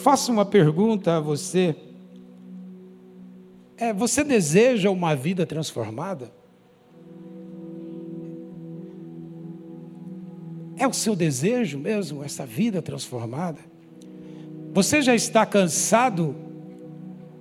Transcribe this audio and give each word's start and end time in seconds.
faço 0.00 0.32
uma 0.32 0.44
pergunta 0.44 1.16
a 1.16 1.20
você. 1.20 1.76
É, 3.76 3.92
você 3.92 4.24
deseja 4.24 4.90
uma 4.90 5.14
vida 5.14 5.46
transformada? 5.46 6.32
É 10.76 10.86
o 10.86 10.92
seu 10.92 11.14
desejo 11.14 11.78
mesmo, 11.78 12.24
essa 12.24 12.46
vida 12.46 12.80
transformada? 12.80 13.60
Você 14.72 15.02
já 15.02 15.14
está 15.14 15.44
cansado 15.44 16.34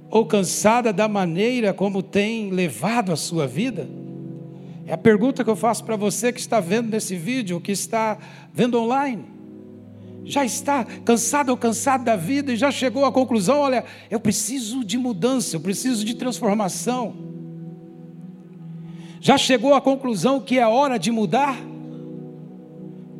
ou 0.09 0.25
cansada 0.25 0.91
da 0.91 1.07
maneira 1.07 1.73
como 1.73 2.03
tem 2.03 2.51
levado 2.51 3.11
a 3.11 3.15
sua 3.15 3.47
vida? 3.47 3.87
É 4.85 4.93
a 4.93 4.97
pergunta 4.97 5.43
que 5.43 5.49
eu 5.49 5.55
faço 5.55 5.85
para 5.85 5.95
você 5.95 6.33
que 6.33 6.39
está 6.39 6.59
vendo 6.59 6.89
nesse 6.89 7.15
vídeo, 7.15 7.61
que 7.61 7.71
está 7.71 8.17
vendo 8.53 8.79
online. 8.79 9.38
Já 10.29 10.45
está 10.45 10.85
cansado 10.85 11.49
ou 11.49 11.57
cansado 11.57 12.03
da 12.03 12.15
vida 12.15 12.53
e 12.53 12.55
já 12.55 12.69
chegou 12.69 13.03
à 13.03 13.11
conclusão: 13.11 13.57
olha, 13.61 13.83
eu 14.11 14.19
preciso 14.19 14.85
de 14.85 14.95
mudança, 14.95 15.55
eu 15.55 15.59
preciso 15.59 16.05
de 16.05 16.13
transformação. 16.13 17.15
Já 19.19 19.39
chegou 19.39 19.73
à 19.73 19.81
conclusão 19.81 20.39
que 20.39 20.59
é 20.59 20.67
hora 20.67 20.99
de 20.99 21.09
mudar? 21.09 21.57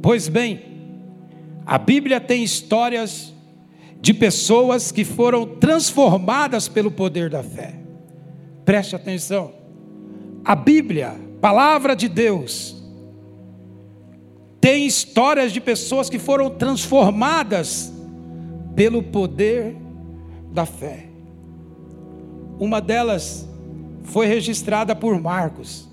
Pois 0.03 0.27
bem, 0.27 0.61
a 1.65 1.79
Bíblia 1.79 2.21
tem 2.21 2.43
histórias 2.43 3.33
de 3.99 4.13
pessoas 4.13 4.91
que 4.91 5.03
foram 5.03 5.47
transformadas 5.47 6.67
pelo 6.67 6.91
poder 6.91 7.27
da 7.27 7.41
fé. 7.41 7.73
Preste 8.63 8.95
atenção. 8.95 9.51
A 10.45 10.55
Bíblia, 10.55 11.15
palavra 11.41 11.95
de 11.95 12.07
Deus, 12.07 12.78
tem 14.61 14.85
histórias 14.85 15.51
de 15.51 15.61
pessoas 15.61 16.09
que 16.09 16.19
foram 16.19 16.49
transformadas 16.49 17.93
pelo 18.75 19.01
poder 19.01 19.75
da 20.51 20.65
fé. 20.65 21.05
Uma 22.59 22.81
delas 22.81 23.47
foi 24.03 24.27
registrada 24.27 24.95
por 24.95 25.19
Marcos. 25.19 25.87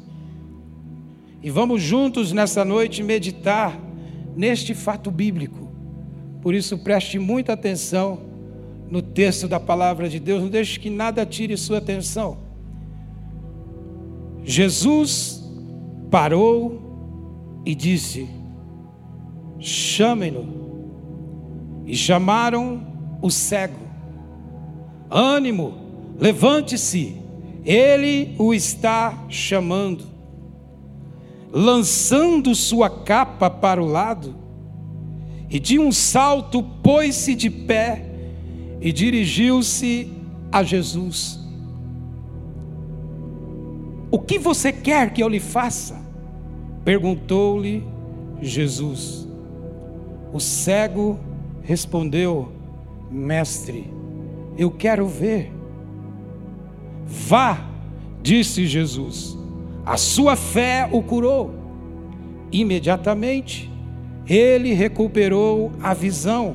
E 1.43 1.51
vamos 1.51 1.81
juntos 1.81 2.33
nessa 2.33 2.65
noite 2.65 3.03
meditar 3.03 3.79
neste 4.35 4.75
fato 4.75 5.11
bíblico. 5.11 5.69
Por 6.43 6.55
isso, 6.55 6.79
preste 6.79 7.19
muita 7.19 7.53
atenção 7.53 8.21
no 8.91 9.03
texto 9.03 9.49
da 9.49 9.59
palavra 9.59 10.09
de 10.09 10.19
Deus, 10.19 10.43
não 10.43 10.49
deixe 10.49 10.79
que 10.79 10.91
nada 10.91 11.27
tire 11.27 11.57
sua 11.57 11.79
atenção. 11.79 12.39
Jesus 14.45 15.45
parou 16.11 17.63
e 17.65 17.75
disse: 17.75 18.29
Chamem-no. 19.59 20.47
E 21.87 21.97
chamaram 21.97 22.87
o 23.23 23.31
cego. 23.31 23.87
Ânimo, 25.11 25.75
levante-se, 26.19 27.17
ele 27.65 28.35
o 28.39 28.53
está 28.53 29.25
chamando. 29.29 30.05
Lançando 31.53 32.55
sua 32.55 32.91
capa 32.91 33.49
para 33.49 33.83
o 33.83 33.87
lado, 33.87 34.35
e 35.49 35.59
de 35.61 35.79
um 35.79 35.93
salto 35.93 36.63
pôs-se 36.63 37.35
de 37.35 37.49
pé 37.49 38.05
e 38.81 38.93
dirigiu-se 38.93 40.13
a 40.51 40.63
Jesus. 40.63 41.41
O 44.11 44.19
que 44.19 44.39
você 44.39 44.73
quer 44.73 45.13
que 45.13 45.23
eu 45.23 45.29
lhe 45.29 45.41
faça? 45.41 46.01
Perguntou-lhe 46.85 47.85
Jesus. 48.41 49.26
O 50.37 50.41
cego 50.41 51.19
respondeu: 51.63 52.53
Mestre, 53.11 53.91
eu 54.59 54.71
quero 54.71 55.09
ver. 55.09 55.51
Vá, 57.07 57.67
disse 58.21 58.67
Jesus, 58.67 59.39
a 59.87 59.97
sua 59.97 60.37
fé 60.37 60.91
o 60.93 61.03
curou. 61.03 61.55
Imediatamente 62.53 63.73
ele 64.29 64.75
recuperou 64.75 65.73
a 65.83 65.95
visão 65.95 66.55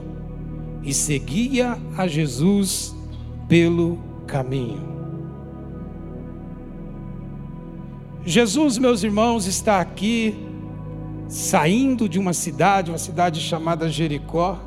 e 0.84 0.94
seguia 0.94 1.76
a 1.98 2.08
Jesus 2.08 2.96
pelo 3.48 3.98
caminho. 4.28 4.92
Jesus, 8.24 8.78
meus 8.78 9.02
irmãos, 9.02 9.48
está 9.48 9.82
aqui 9.82 10.36
saindo 11.32 12.10
de 12.10 12.20
uma 12.20 12.34
cidade, 12.34 12.92
uma 12.92 12.98
cidade 12.98 13.40
chamada 13.40 13.90
Jericó. 13.90 14.60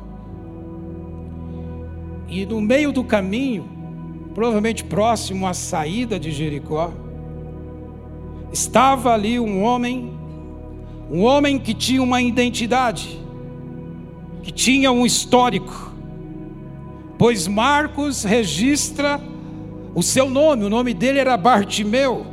E 2.27 2.43
no 2.43 2.59
meio 2.59 2.91
do 2.91 3.03
caminho, 3.03 3.69
provavelmente 4.33 4.83
próximo 4.83 5.45
à 5.45 5.53
saída 5.53 6.19
de 6.19 6.31
Jericó, 6.31 6.91
estava 8.51 9.13
ali 9.13 9.39
um 9.39 9.61
homem 9.61 10.11
um 11.11 11.21
homem 11.21 11.59
que 11.59 11.71
tinha 11.71 12.01
uma 12.01 12.19
identidade, 12.19 13.21
que 14.41 14.51
tinha 14.51 14.91
um 14.91 15.05
histórico, 15.05 15.93
pois 17.15 17.47
Marcos 17.47 18.23
registra 18.23 19.21
o 19.93 20.01
seu 20.01 20.27
nome, 20.27 20.65
o 20.65 20.69
nome 20.69 20.95
dele 20.95 21.19
era 21.19 21.37
Bartimeu, 21.37 22.25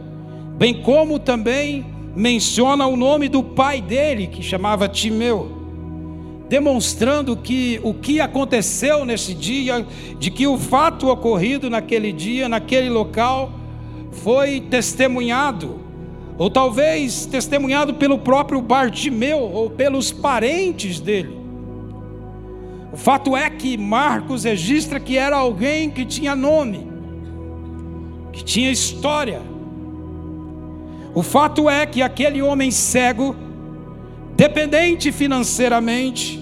bem 0.56 0.81
como 0.81 1.19
também 1.19 1.91
menciona 2.14 2.86
o 2.86 2.96
nome 2.96 3.28
do 3.28 3.42
pai 3.42 3.80
dele, 3.80 4.26
que 4.26 4.42
chamava 4.42 4.88
Timeu, 4.88 5.50
demonstrando 6.48 7.36
que 7.36 7.80
o 7.82 7.94
que 7.94 8.20
aconteceu 8.20 9.04
nesse 9.04 9.34
dia, 9.34 9.86
de 10.18 10.30
que 10.30 10.46
o 10.46 10.58
fato 10.58 11.08
ocorrido 11.08 11.70
naquele 11.70 12.12
dia, 12.12 12.48
naquele 12.48 12.90
local, 12.90 13.52
foi 14.12 14.60
testemunhado 14.60 15.80
ou 16.38 16.50
talvez 16.50 17.26
testemunhado 17.26 17.94
pelo 17.94 18.18
próprio 18.18 18.60
Bartimeu 18.60 19.38
ou 19.38 19.70
pelos 19.70 20.10
parentes 20.10 20.98
dele. 20.98 21.38
O 22.92 22.96
fato 22.96 23.36
é 23.36 23.48
que 23.48 23.78
Marcos 23.78 24.44
registra 24.44 25.00
que 25.00 25.16
era 25.16 25.36
alguém 25.36 25.88
que 25.88 26.04
tinha 26.04 26.34
nome, 26.34 26.86
que 28.32 28.44
tinha 28.44 28.70
história. 28.70 29.40
O 31.14 31.22
fato 31.22 31.68
é 31.68 31.84
que 31.84 32.00
aquele 32.00 32.40
homem 32.40 32.70
cego, 32.70 33.36
dependente 34.34 35.12
financeiramente, 35.12 36.38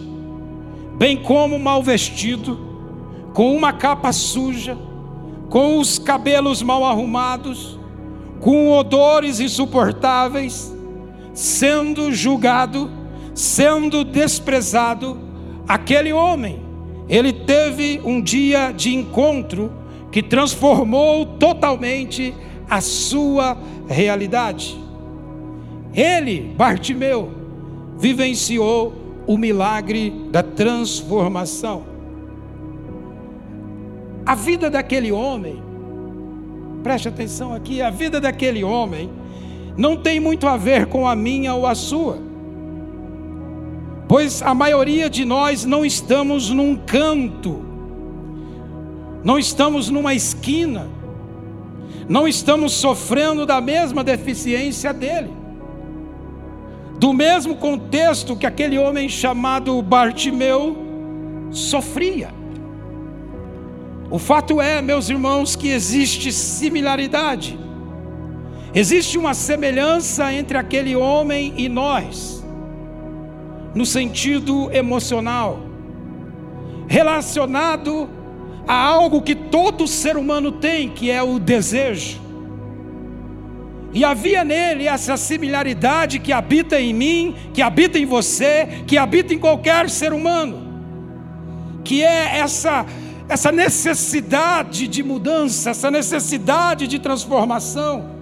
bem 0.97 1.17
como 1.17 1.59
mal 1.59 1.83
vestido, 1.83 2.59
com 3.35 3.55
uma 3.55 3.73
capa 3.73 4.13
suja, 4.13 4.79
com 5.49 5.79
os 5.79 5.99
cabelos 5.99 6.63
mal 6.63 6.85
arrumados, 6.85 7.79
com 8.39 8.71
odores 8.71 9.41
insuportáveis, 9.41 10.75
sendo 11.35 12.13
julgado, 12.13 12.91
sendo 13.35 14.05
desprezado, 14.05 15.19
aquele 15.67 16.13
homem, 16.13 16.63
ele 17.09 17.33
teve 17.33 18.01
um 18.05 18.21
dia 18.23 18.71
de 18.71 18.95
encontro 18.95 19.73
que 20.13 20.23
transformou 20.23 21.27
totalmente 21.27 22.33
a 22.33 22.50
sua 22.81 23.57
realidade. 23.89 24.79
Ele, 25.95 26.53
Bartimeu, 26.57 27.33
vivenciou 27.99 28.93
o 29.27 29.39
milagre 29.39 30.11
da 30.31 30.43
transformação. 30.43 31.85
A 34.27 34.35
vida 34.35 34.69
daquele 34.69 35.11
homem 35.11 35.71
Preste 36.83 37.09
atenção 37.09 37.53
aqui, 37.53 37.83
a 37.83 37.91
vida 37.91 38.21
daquele 38.21 38.65
homem 38.65 39.11
não 39.77 39.97
tem 39.97 40.19
muito 40.19 40.47
a 40.47 40.57
ver 40.57 40.87
com 40.87 41.07
a 41.07 41.15
minha 41.15 41.55
ou 41.55 41.67
a 41.67 41.75
sua. 41.75 42.19
Pois 44.09 44.43
a 44.43 44.55
maioria 44.55 45.09
de 45.09 45.25
nós 45.25 45.65
não 45.65 45.85
estamos 45.85 46.51
num 46.51 46.77
canto, 46.77 47.63
não 49.23 49.39
estamos 49.39 49.91
numa 49.91 50.15
esquina, 50.15 50.89
não 52.09 52.27
estamos 52.27 52.73
sofrendo 52.73 53.47
da 53.47 53.61
mesma 53.61 54.03
deficiência 54.03 54.93
dele, 54.93 55.31
do 56.99 57.13
mesmo 57.13 57.57
contexto 57.57 58.37
que 58.37 58.47
aquele 58.47 58.79
homem 58.79 59.09
chamado 59.09 59.81
Bartimeu 59.81 60.77
sofria. 61.51 62.31
O 64.11 64.19
fato 64.19 64.61
é, 64.61 64.83
meus 64.83 65.09
irmãos, 65.09 65.55
que 65.55 65.69
existe 65.69 66.33
similaridade. 66.33 67.59
Existe 68.75 69.17
uma 69.17 69.35
semelhança 69.35 70.33
entre 70.33 70.59
aquele 70.59 70.97
homem 70.97 71.55
e 71.57 71.69
nós, 71.69 72.45
no 73.75 73.87
sentido 73.87 74.69
emocional, 74.73 75.61
relacionado 76.89 78.11
a 78.71 78.85
algo 78.85 79.21
que 79.21 79.35
todo 79.35 79.89
ser 79.89 80.17
humano 80.17 80.53
tem, 80.53 80.91
que 80.91 81.11
é 81.11 81.21
o 81.21 81.41
desejo. 81.41 82.21
E 83.93 84.05
havia 84.05 84.45
nele 84.45 84.87
essa 84.87 85.17
similaridade 85.17 86.21
que 86.21 86.33
habita 86.33 86.81
em 86.81 86.95
mim, 86.95 87.35
que 87.53 87.63
habita 87.63 87.99
em 87.99 88.07
você, 88.07 88.85
que 88.87 88.97
habita 88.97 89.35
em 89.35 89.41
qualquer 89.41 89.91
ser 89.91 90.13
humano, 90.13 91.83
que 91.83 92.05
é 92.05 92.39
essa 92.39 92.87
essa 93.29 93.51
necessidade 93.51 94.87
de 94.87 95.03
mudança, 95.03 95.71
essa 95.71 95.91
necessidade 95.91 96.87
de 96.87 97.01
transformação, 97.01 98.20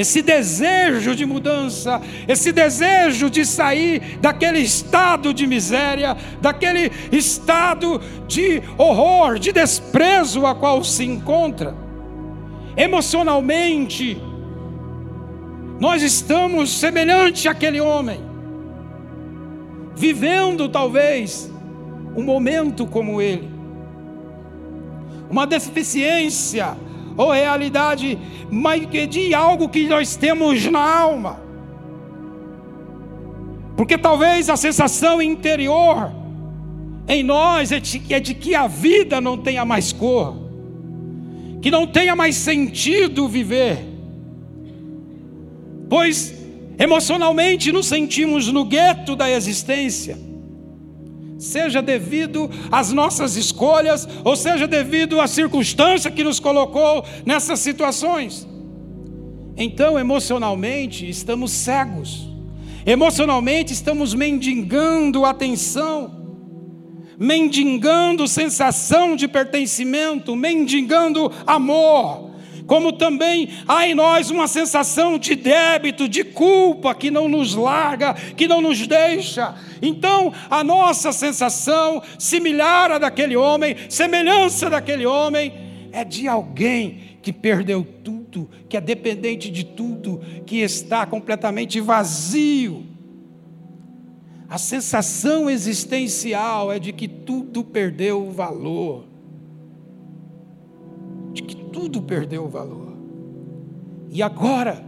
esse 0.00 0.22
desejo 0.22 1.14
de 1.14 1.26
mudança, 1.26 2.00
esse 2.26 2.52
desejo 2.52 3.28
de 3.28 3.44
sair 3.44 4.18
daquele 4.18 4.58
estado 4.60 5.34
de 5.34 5.46
miséria, 5.46 6.16
daquele 6.40 6.90
estado 7.12 8.00
de 8.26 8.62
horror, 8.78 9.38
de 9.38 9.52
desprezo 9.52 10.46
a 10.46 10.54
qual 10.54 10.82
se 10.82 11.04
encontra. 11.04 11.74
Emocionalmente, 12.74 14.18
nós 15.78 16.02
estamos 16.02 16.70
semelhante 16.70 17.46
àquele 17.46 17.80
homem, 17.82 18.22
vivendo 19.94 20.66
talvez 20.66 21.52
um 22.16 22.22
momento 22.22 22.86
como 22.86 23.20
ele, 23.20 23.50
uma 25.28 25.46
deficiência 25.46 26.74
ou 27.20 27.32
realidade 27.32 28.18
mas 28.50 28.86
de 29.08 29.34
algo 29.34 29.68
que 29.68 29.86
nós 29.86 30.16
temos 30.16 30.64
na 30.64 30.80
alma. 30.80 31.38
Porque 33.76 33.98
talvez 33.98 34.48
a 34.48 34.56
sensação 34.56 35.20
interior 35.20 36.10
em 37.06 37.22
nós 37.22 37.72
é 37.72 37.78
de, 37.78 38.02
é 38.08 38.18
de 38.18 38.34
que 38.34 38.54
a 38.54 38.66
vida 38.66 39.20
não 39.20 39.36
tenha 39.36 39.64
mais 39.66 39.92
cor, 39.92 40.34
que 41.60 41.70
não 41.70 41.86
tenha 41.86 42.16
mais 42.16 42.36
sentido 42.36 43.28
viver, 43.28 43.78
pois 45.90 46.34
emocionalmente 46.78 47.70
nos 47.70 47.86
sentimos 47.86 48.48
no 48.48 48.64
gueto 48.64 49.14
da 49.14 49.30
existência 49.30 50.29
seja 51.40 51.80
devido 51.80 52.50
às 52.70 52.92
nossas 52.92 53.34
escolhas, 53.34 54.06
ou 54.22 54.36
seja 54.36 54.68
devido 54.68 55.20
à 55.20 55.26
circunstância 55.26 56.10
que 56.10 56.22
nos 56.22 56.38
colocou 56.38 57.04
nessas 57.24 57.58
situações. 57.60 58.46
Então, 59.56 59.98
emocionalmente, 59.98 61.08
estamos 61.08 61.50
cegos, 61.50 62.28
emocionalmente, 62.84 63.72
estamos 63.72 64.14
mendigando 64.14 65.24
atenção, 65.24 66.20
mendigando 67.18 68.28
sensação 68.28 69.16
de 69.16 69.26
pertencimento, 69.26 70.36
mendigando 70.36 71.32
amor 71.46 72.29
como 72.70 72.92
também 72.92 73.48
há 73.66 73.88
em 73.88 73.96
nós 73.96 74.30
uma 74.30 74.46
sensação 74.46 75.18
de 75.18 75.34
débito, 75.34 76.08
de 76.08 76.22
culpa 76.22 76.94
que 76.94 77.10
não 77.10 77.28
nos 77.28 77.52
larga, 77.52 78.14
que 78.14 78.46
não 78.46 78.60
nos 78.60 78.86
deixa. 78.86 79.56
Então, 79.82 80.32
a 80.48 80.62
nossa 80.62 81.10
sensação, 81.10 82.00
similar 82.16 82.92
à 82.92 82.98
daquele 82.98 83.36
homem, 83.36 83.74
semelhança 83.88 84.70
daquele 84.70 85.04
homem, 85.04 85.52
é 85.90 86.04
de 86.04 86.28
alguém 86.28 87.18
que 87.20 87.32
perdeu 87.32 87.84
tudo, 88.04 88.48
que 88.68 88.76
é 88.76 88.80
dependente 88.80 89.50
de 89.50 89.64
tudo, 89.64 90.20
que 90.46 90.60
está 90.60 91.04
completamente 91.04 91.80
vazio. 91.80 92.86
A 94.48 94.58
sensação 94.58 95.50
existencial 95.50 96.70
é 96.70 96.78
de 96.78 96.92
que 96.92 97.08
tudo 97.08 97.64
perdeu 97.64 98.28
o 98.28 98.30
valor 98.30 99.09
tudo 101.72 102.02
perdeu 102.02 102.44
o 102.44 102.48
valor. 102.48 102.96
E 104.10 104.22
agora, 104.22 104.84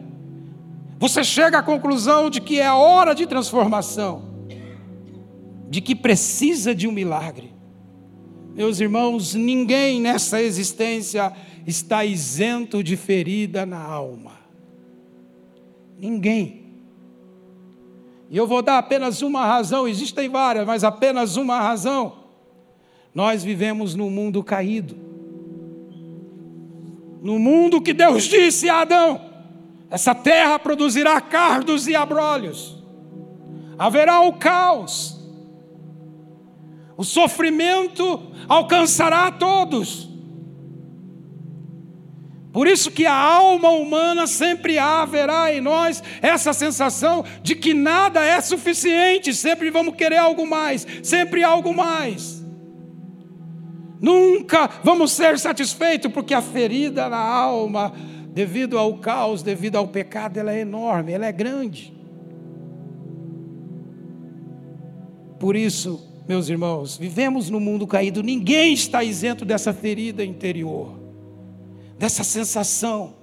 você 0.98 1.24
chega 1.24 1.58
à 1.58 1.62
conclusão 1.62 2.30
de 2.30 2.40
que 2.40 2.60
é 2.60 2.66
a 2.66 2.76
hora 2.76 3.14
de 3.14 3.26
transformação, 3.26 4.22
de 5.68 5.80
que 5.80 5.94
precisa 5.94 6.74
de 6.74 6.86
um 6.86 6.92
milagre. 6.92 7.52
Meus 8.54 8.80
irmãos, 8.80 9.34
ninguém 9.34 10.00
nessa 10.00 10.42
existência 10.42 11.32
está 11.66 12.04
isento 12.04 12.82
de 12.82 12.96
ferida 12.96 13.64
na 13.64 13.82
alma. 13.82 14.32
Ninguém. 15.98 16.62
E 18.28 18.36
eu 18.36 18.46
vou 18.46 18.62
dar 18.62 18.78
apenas 18.78 19.22
uma 19.22 19.44
razão, 19.44 19.86
existem 19.86 20.28
várias, 20.28 20.66
mas 20.66 20.84
apenas 20.84 21.36
uma 21.36 21.60
razão. 21.60 22.14
Nós 23.14 23.44
vivemos 23.44 23.94
num 23.94 24.10
mundo 24.10 24.42
caído. 24.42 25.11
No 27.22 27.38
mundo 27.38 27.80
que 27.80 27.94
Deus 27.94 28.24
disse 28.24 28.68
a 28.68 28.80
Adão: 28.80 29.20
essa 29.88 30.12
terra 30.12 30.58
produzirá 30.58 31.20
cardos 31.20 31.86
e 31.86 31.94
abrolhos, 31.94 32.82
haverá 33.78 34.22
o 34.22 34.32
caos, 34.32 35.16
o 36.96 37.04
sofrimento 37.04 38.20
alcançará 38.48 39.28
a 39.28 39.30
todos. 39.30 40.10
Por 42.52 42.66
isso 42.66 42.90
que 42.90 43.06
a 43.06 43.14
alma 43.14 43.70
humana 43.70 44.26
sempre 44.26 44.76
haverá 44.76 45.54
em 45.54 45.60
nós 45.60 46.02
essa 46.20 46.52
sensação 46.52 47.24
de 47.40 47.54
que 47.54 47.72
nada 47.72 48.22
é 48.22 48.40
suficiente, 48.40 49.32
sempre 49.32 49.70
vamos 49.70 49.94
querer 49.94 50.18
algo 50.18 50.44
mais, 50.44 50.86
sempre 51.04 51.44
algo 51.44 51.72
mais. 51.72 52.41
Nunca 54.02 54.68
vamos 54.82 55.12
ser 55.12 55.38
satisfeitos, 55.38 56.10
porque 56.10 56.34
a 56.34 56.42
ferida 56.42 57.08
na 57.08 57.20
alma, 57.20 57.94
devido 58.34 58.76
ao 58.76 58.98
caos, 58.98 59.44
devido 59.44 59.76
ao 59.76 59.86
pecado, 59.86 60.38
ela 60.38 60.52
é 60.52 60.58
enorme, 60.58 61.12
ela 61.12 61.24
é 61.24 61.30
grande. 61.30 61.94
Por 65.38 65.54
isso, 65.54 66.04
meus 66.26 66.48
irmãos, 66.48 66.96
vivemos 66.96 67.48
no 67.48 67.60
mundo 67.60 67.86
caído, 67.86 68.24
ninguém 68.24 68.74
está 68.74 69.04
isento 69.04 69.44
dessa 69.44 69.72
ferida 69.72 70.24
interior, 70.24 70.98
dessa 71.96 72.24
sensação. 72.24 73.14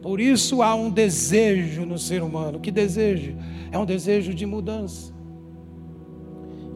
Por 0.00 0.18
isso 0.18 0.62
há 0.62 0.74
um 0.74 0.88
desejo 0.88 1.84
no 1.84 1.98
ser 1.98 2.22
humano. 2.22 2.58
Que 2.58 2.70
desejo? 2.70 3.36
É 3.70 3.76
um 3.76 3.84
desejo 3.84 4.32
de 4.32 4.46
mudança. 4.46 5.12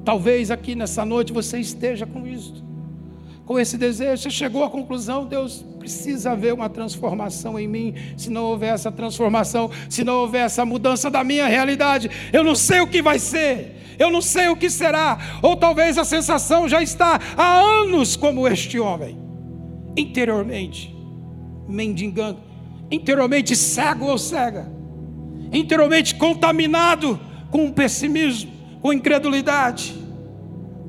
Talvez 0.05 0.50
aqui 0.50 0.75
nessa 0.75 1.06
noite 1.06 1.32
você 1.32 1.59
esteja 1.59 2.05
com 2.05 2.26
isso 2.26 2.67
com 3.47 3.61
esse 3.61 3.79
desejo, 3.79 4.25
você 4.25 4.31
chegou 4.31 4.65
à 4.65 4.69
conclusão: 4.69 5.25
Deus 5.25 5.65
precisa 5.79 6.33
haver 6.33 6.53
uma 6.53 6.69
transformação 6.69 7.59
em 7.59 7.69
mim. 7.69 7.95
Se 8.17 8.29
não 8.29 8.43
houver 8.43 8.75
essa 8.75 8.91
transformação, 8.91 9.71
se 9.89 10.03
não 10.03 10.17
houver 10.17 10.45
essa 10.45 10.65
mudança 10.67 11.09
da 11.09 11.23
minha 11.23 11.47
realidade, 11.47 12.11
eu 12.33 12.43
não 12.43 12.57
sei 12.57 12.81
o 12.81 12.88
que 12.88 13.00
vai 13.00 13.21
ser, 13.21 13.76
eu 13.99 14.11
não 14.11 14.21
sei 14.21 14.49
o 14.49 14.57
que 14.57 14.69
será. 14.69 15.38
Ou 15.41 15.57
talvez 15.57 15.97
a 15.97 16.05
sensação 16.05 16.69
já 16.69 16.83
está 16.83 17.21
há 17.37 17.61
anos 17.61 18.17
como 18.17 18.49
este 18.49 18.81
homem, 18.81 19.17
interiormente, 19.97 20.93
mendigando, 21.69 22.41
interiormente 22.91 23.55
cego 23.55 24.07
ou 24.07 24.19
cega, 24.19 24.69
interiormente 25.53 26.17
contaminado 26.17 27.21
com 27.53 27.71
pessimismo, 27.71 28.50
com 28.83 28.93
incredulidade. 28.93 29.95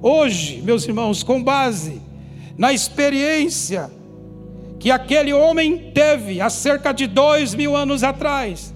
Hoje, 0.02 0.60
meus 0.64 0.88
irmãos, 0.88 1.22
com 1.22 1.44
base 1.44 2.07
na 2.58 2.74
experiência 2.74 3.92
que 4.80 4.90
aquele 4.90 5.34
homem 5.34 5.92
teve 5.94 6.42
há 6.42 6.50
cerca 6.50 6.92
de 6.92 7.08
dois 7.08 7.54
mil 7.54 7.76
anos 7.76 8.04
atrás. 8.04 8.74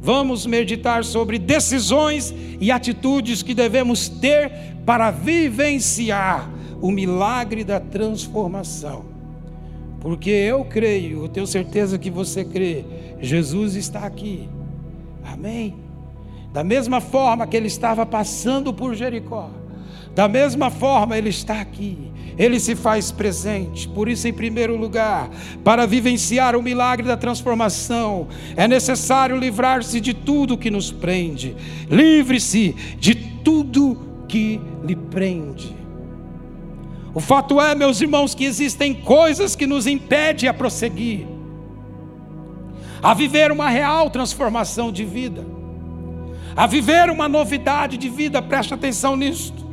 Vamos 0.00 0.46
meditar 0.46 1.04
sobre 1.04 1.38
decisões 1.38 2.32
e 2.60 2.70
atitudes 2.70 3.42
que 3.42 3.52
devemos 3.52 4.08
ter 4.08 4.50
para 4.86 5.10
vivenciar 5.10 6.48
o 6.80 6.90
milagre 6.90 7.64
da 7.64 7.80
transformação. 7.80 9.04
Porque 10.00 10.30
eu 10.30 10.64
creio, 10.64 11.24
eu 11.24 11.28
tenho 11.28 11.46
certeza 11.46 11.98
que 11.98 12.10
você 12.10 12.44
crê, 12.44 12.84
Jesus 13.20 13.74
está 13.74 14.00
aqui. 14.00 14.48
Amém? 15.24 15.74
Da 16.52 16.62
mesma 16.62 17.00
forma 17.00 17.46
que 17.46 17.56
ele 17.56 17.66
estava 17.66 18.06
passando 18.06 18.72
por 18.72 18.94
Jericó, 18.94 19.50
da 20.14 20.28
mesma 20.28 20.70
forma 20.70 21.18
ele 21.18 21.28
está 21.28 21.60
aqui 21.60 22.12
ele 22.38 22.60
se 22.60 22.76
faz 22.76 23.10
presente. 23.10 23.88
Por 23.88 24.08
isso, 24.08 24.28
em 24.28 24.32
primeiro 24.32 24.76
lugar, 24.76 25.28
para 25.64 25.86
vivenciar 25.86 26.54
o 26.54 26.62
milagre 26.62 27.06
da 27.06 27.16
transformação, 27.16 28.28
é 28.56 28.68
necessário 28.68 29.36
livrar-se 29.36 30.00
de 30.00 30.14
tudo 30.14 30.56
que 30.56 30.70
nos 30.70 30.92
prende. 30.92 31.56
Livre-se 31.90 32.74
de 32.98 33.14
tudo 33.14 33.98
que 34.28 34.60
lhe 34.84 34.94
prende. 34.94 35.76
O 37.12 37.20
fato 37.20 37.60
é, 37.60 37.74
meus 37.74 38.00
irmãos, 38.00 38.34
que 38.34 38.44
existem 38.44 38.94
coisas 38.94 39.56
que 39.56 39.66
nos 39.66 39.88
impedem 39.88 40.48
a 40.48 40.54
prosseguir, 40.54 41.26
a 43.02 43.14
viver 43.14 43.50
uma 43.50 43.68
real 43.68 44.10
transformação 44.10 44.92
de 44.92 45.04
vida, 45.04 45.44
a 46.54 46.66
viver 46.66 47.10
uma 47.10 47.28
novidade 47.28 47.96
de 47.96 48.08
vida, 48.08 48.40
preste 48.40 48.74
atenção 48.74 49.16
nisto 49.16 49.67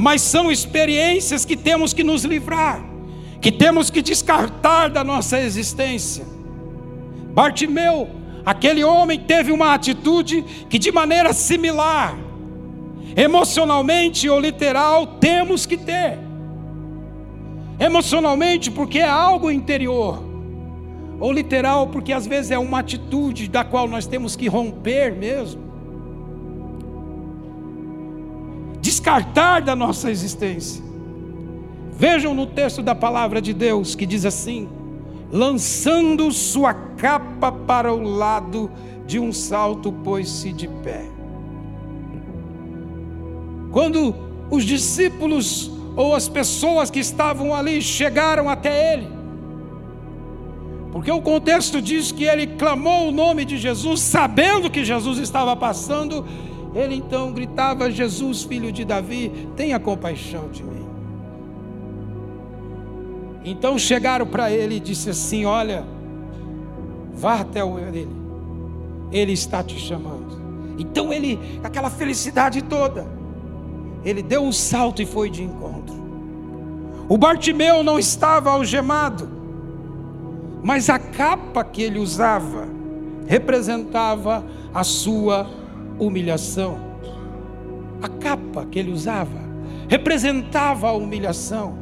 mas 0.00 0.22
são 0.22 0.50
experiências 0.50 1.44
que 1.44 1.54
temos 1.54 1.92
que 1.92 2.02
nos 2.02 2.24
livrar, 2.24 2.82
que 3.38 3.52
temos 3.52 3.90
que 3.90 4.00
descartar 4.00 4.88
da 4.88 5.04
nossa 5.04 5.38
existência. 5.38 6.24
Bartimeu, 7.34 8.08
aquele 8.42 8.82
homem 8.82 9.20
teve 9.20 9.52
uma 9.52 9.74
atitude 9.74 10.42
que, 10.70 10.78
de 10.78 10.90
maneira 10.90 11.34
similar, 11.34 12.16
emocionalmente 13.14 14.26
ou 14.26 14.40
literal, 14.40 15.06
temos 15.06 15.66
que 15.66 15.76
ter. 15.76 16.18
Emocionalmente, 17.78 18.70
porque 18.70 19.00
é 19.00 19.08
algo 19.08 19.50
interior. 19.50 20.24
Ou 21.20 21.30
literal, 21.30 21.88
porque 21.88 22.14
às 22.14 22.26
vezes 22.26 22.50
é 22.50 22.58
uma 22.58 22.78
atitude 22.78 23.48
da 23.48 23.64
qual 23.64 23.86
nós 23.86 24.06
temos 24.06 24.34
que 24.34 24.48
romper 24.48 25.14
mesmo. 25.14 25.69
Descartar 28.90 29.62
da 29.62 29.76
nossa 29.76 30.10
existência. 30.10 30.82
Vejam 31.92 32.34
no 32.34 32.44
texto 32.44 32.82
da 32.82 32.92
palavra 32.92 33.40
de 33.40 33.54
Deus 33.54 33.94
que 33.94 34.04
diz 34.04 34.26
assim: 34.26 34.68
lançando 35.30 36.32
sua 36.32 36.74
capa 36.74 37.52
para 37.52 37.94
o 37.94 38.02
lado 38.02 38.68
de 39.06 39.20
um 39.20 39.32
salto, 39.32 39.92
pôs-se 39.92 40.52
de 40.52 40.66
pé. 40.66 41.04
Quando 43.70 44.12
os 44.50 44.64
discípulos 44.64 45.70
ou 45.94 46.12
as 46.12 46.28
pessoas 46.28 46.90
que 46.90 46.98
estavam 46.98 47.54
ali 47.54 47.80
chegaram 47.80 48.48
até 48.48 48.94
ele, 48.94 49.08
porque 50.90 51.12
o 51.12 51.22
contexto 51.22 51.80
diz 51.80 52.10
que 52.10 52.24
ele 52.24 52.48
clamou 52.48 53.06
o 53.08 53.12
nome 53.12 53.44
de 53.44 53.56
Jesus, 53.56 54.00
sabendo 54.00 54.68
que 54.68 54.84
Jesus 54.84 55.18
estava 55.18 55.54
passando, 55.54 56.26
ele 56.74 56.94
então 56.94 57.32
gritava: 57.32 57.90
Jesus, 57.90 58.42
filho 58.42 58.70
de 58.70 58.84
Davi, 58.84 59.48
tenha 59.56 59.78
compaixão 59.78 60.48
de 60.48 60.62
mim. 60.62 60.86
Então 63.44 63.78
chegaram 63.78 64.26
para 64.26 64.50
ele 64.50 64.76
e 64.76 64.80
disse 64.80 65.10
assim: 65.10 65.44
Olha, 65.44 65.84
vá 67.12 67.40
até 67.40 67.60
ele, 67.60 68.08
ele 69.10 69.32
está 69.32 69.62
te 69.62 69.78
chamando. 69.78 70.38
Então 70.78 71.12
ele, 71.12 71.38
aquela 71.62 71.90
felicidade 71.90 72.62
toda, 72.62 73.06
ele 74.04 74.22
deu 74.22 74.42
um 74.42 74.52
salto 74.52 75.02
e 75.02 75.06
foi 75.06 75.28
de 75.28 75.42
encontro. 75.42 76.00
O 77.08 77.18
Bartimeu 77.18 77.82
não 77.82 77.98
estava 77.98 78.50
algemado, 78.50 79.28
mas 80.62 80.88
a 80.88 80.98
capa 80.98 81.64
que 81.64 81.82
ele 81.82 81.98
usava 81.98 82.68
representava 83.26 84.44
a 84.72 84.84
sua 84.84 85.59
humilhação. 86.00 86.78
A 88.02 88.08
capa 88.08 88.66
que 88.66 88.78
ele 88.78 88.90
usava 88.90 89.38
representava 89.88 90.88
a 90.88 90.92
humilhação. 90.92 91.78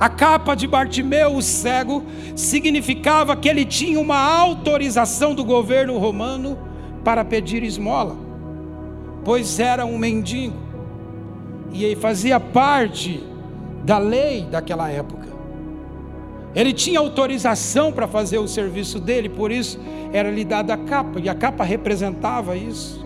A 0.00 0.08
capa 0.08 0.54
de 0.54 0.66
Bartimeu, 0.66 1.36
o 1.36 1.42
cego, 1.42 2.02
significava 2.34 3.36
que 3.36 3.48
ele 3.48 3.64
tinha 3.64 4.00
uma 4.00 4.18
autorização 4.18 5.34
do 5.34 5.44
governo 5.44 5.98
romano 5.98 6.58
para 7.04 7.24
pedir 7.24 7.62
esmola, 7.62 8.16
pois 9.24 9.60
era 9.60 9.84
um 9.84 9.96
mendigo 9.96 10.64
e 11.74 11.84
ele 11.84 11.96
fazia 11.96 12.38
parte 12.38 13.22
da 13.84 13.98
lei 13.98 14.42
daquela 14.42 14.88
época. 14.88 15.28
Ele 16.54 16.72
tinha 16.72 17.00
autorização 17.00 17.92
para 17.92 18.06
fazer 18.06 18.38
o 18.38 18.46
serviço 18.46 19.00
dele, 19.00 19.28
por 19.28 19.50
isso 19.50 19.78
era 20.12 20.30
lhe 20.30 20.44
dada 20.44 20.74
a 20.74 20.76
capa, 20.76 21.18
e 21.18 21.28
a 21.28 21.34
capa 21.34 21.64
representava 21.64 22.56
isso. 22.56 23.03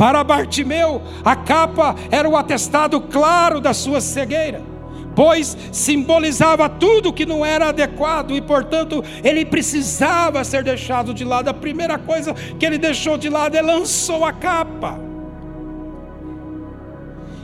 Para 0.00 0.24
Bartimeu, 0.24 1.02
a 1.22 1.36
capa 1.36 1.94
era 2.10 2.26
o 2.26 2.34
atestado 2.34 2.98
claro 3.02 3.60
da 3.60 3.74
sua 3.74 4.00
cegueira 4.00 4.62
pois 5.14 5.58
simbolizava 5.70 6.66
tudo 6.66 7.12
que 7.12 7.26
não 7.26 7.44
era 7.44 7.68
adequado 7.68 8.34
e, 8.34 8.40
portanto, 8.40 9.04
ele 9.22 9.44
precisava 9.44 10.42
ser 10.44 10.62
deixado 10.62 11.12
de 11.12 11.24
lado. 11.24 11.48
A 11.48 11.52
primeira 11.52 11.98
coisa 11.98 12.32
que 12.32 12.64
ele 12.64 12.78
deixou 12.78 13.18
de 13.18 13.28
lado, 13.28 13.54
ele 13.54 13.66
lançou 13.66 14.24
a 14.24 14.32
capa. 14.32 14.98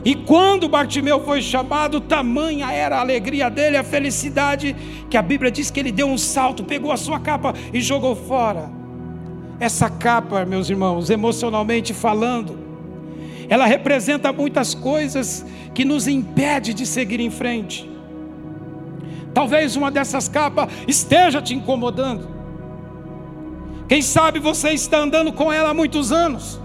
E 0.03 0.15
quando 0.15 0.67
Bartimeu 0.67 1.23
foi 1.23 1.41
chamado, 1.41 2.01
tamanha 2.01 2.71
era 2.71 2.97
a 2.97 3.01
alegria 3.01 3.49
dele, 3.49 3.77
a 3.77 3.83
felicidade, 3.83 4.75
que 5.07 5.17
a 5.17 5.21
Bíblia 5.21 5.51
diz 5.51 5.69
que 5.69 5.79
ele 5.79 5.91
deu 5.91 6.07
um 6.07 6.17
salto, 6.17 6.63
pegou 6.63 6.91
a 6.91 6.97
sua 6.97 7.19
capa 7.19 7.53
e 7.71 7.79
jogou 7.79 8.15
fora. 8.15 8.86
Essa 9.59 9.89
capa, 9.89 10.45
meus 10.45 10.69
irmãos, 10.69 11.09
emocionalmente 11.09 11.93
falando, 11.93 12.57
ela 13.49 13.65
representa 13.65 14.31
muitas 14.31 14.75
coisas 14.75 15.45
que 15.73 15.83
nos 15.83 16.07
impede 16.07 16.73
de 16.73 16.85
seguir 16.85 17.19
em 17.19 17.31
frente. 17.31 17.89
Talvez 19.33 19.75
uma 19.75 19.89
dessas 19.89 20.27
capas 20.27 20.69
esteja 20.87 21.41
te 21.41 21.53
incomodando. 21.55 22.27
Quem 23.87 24.01
sabe 24.01 24.39
você 24.39 24.71
está 24.71 24.99
andando 24.99 25.31
com 25.31 25.51
ela 25.51 25.69
há 25.69 25.73
muitos 25.73 26.11
anos. 26.11 26.59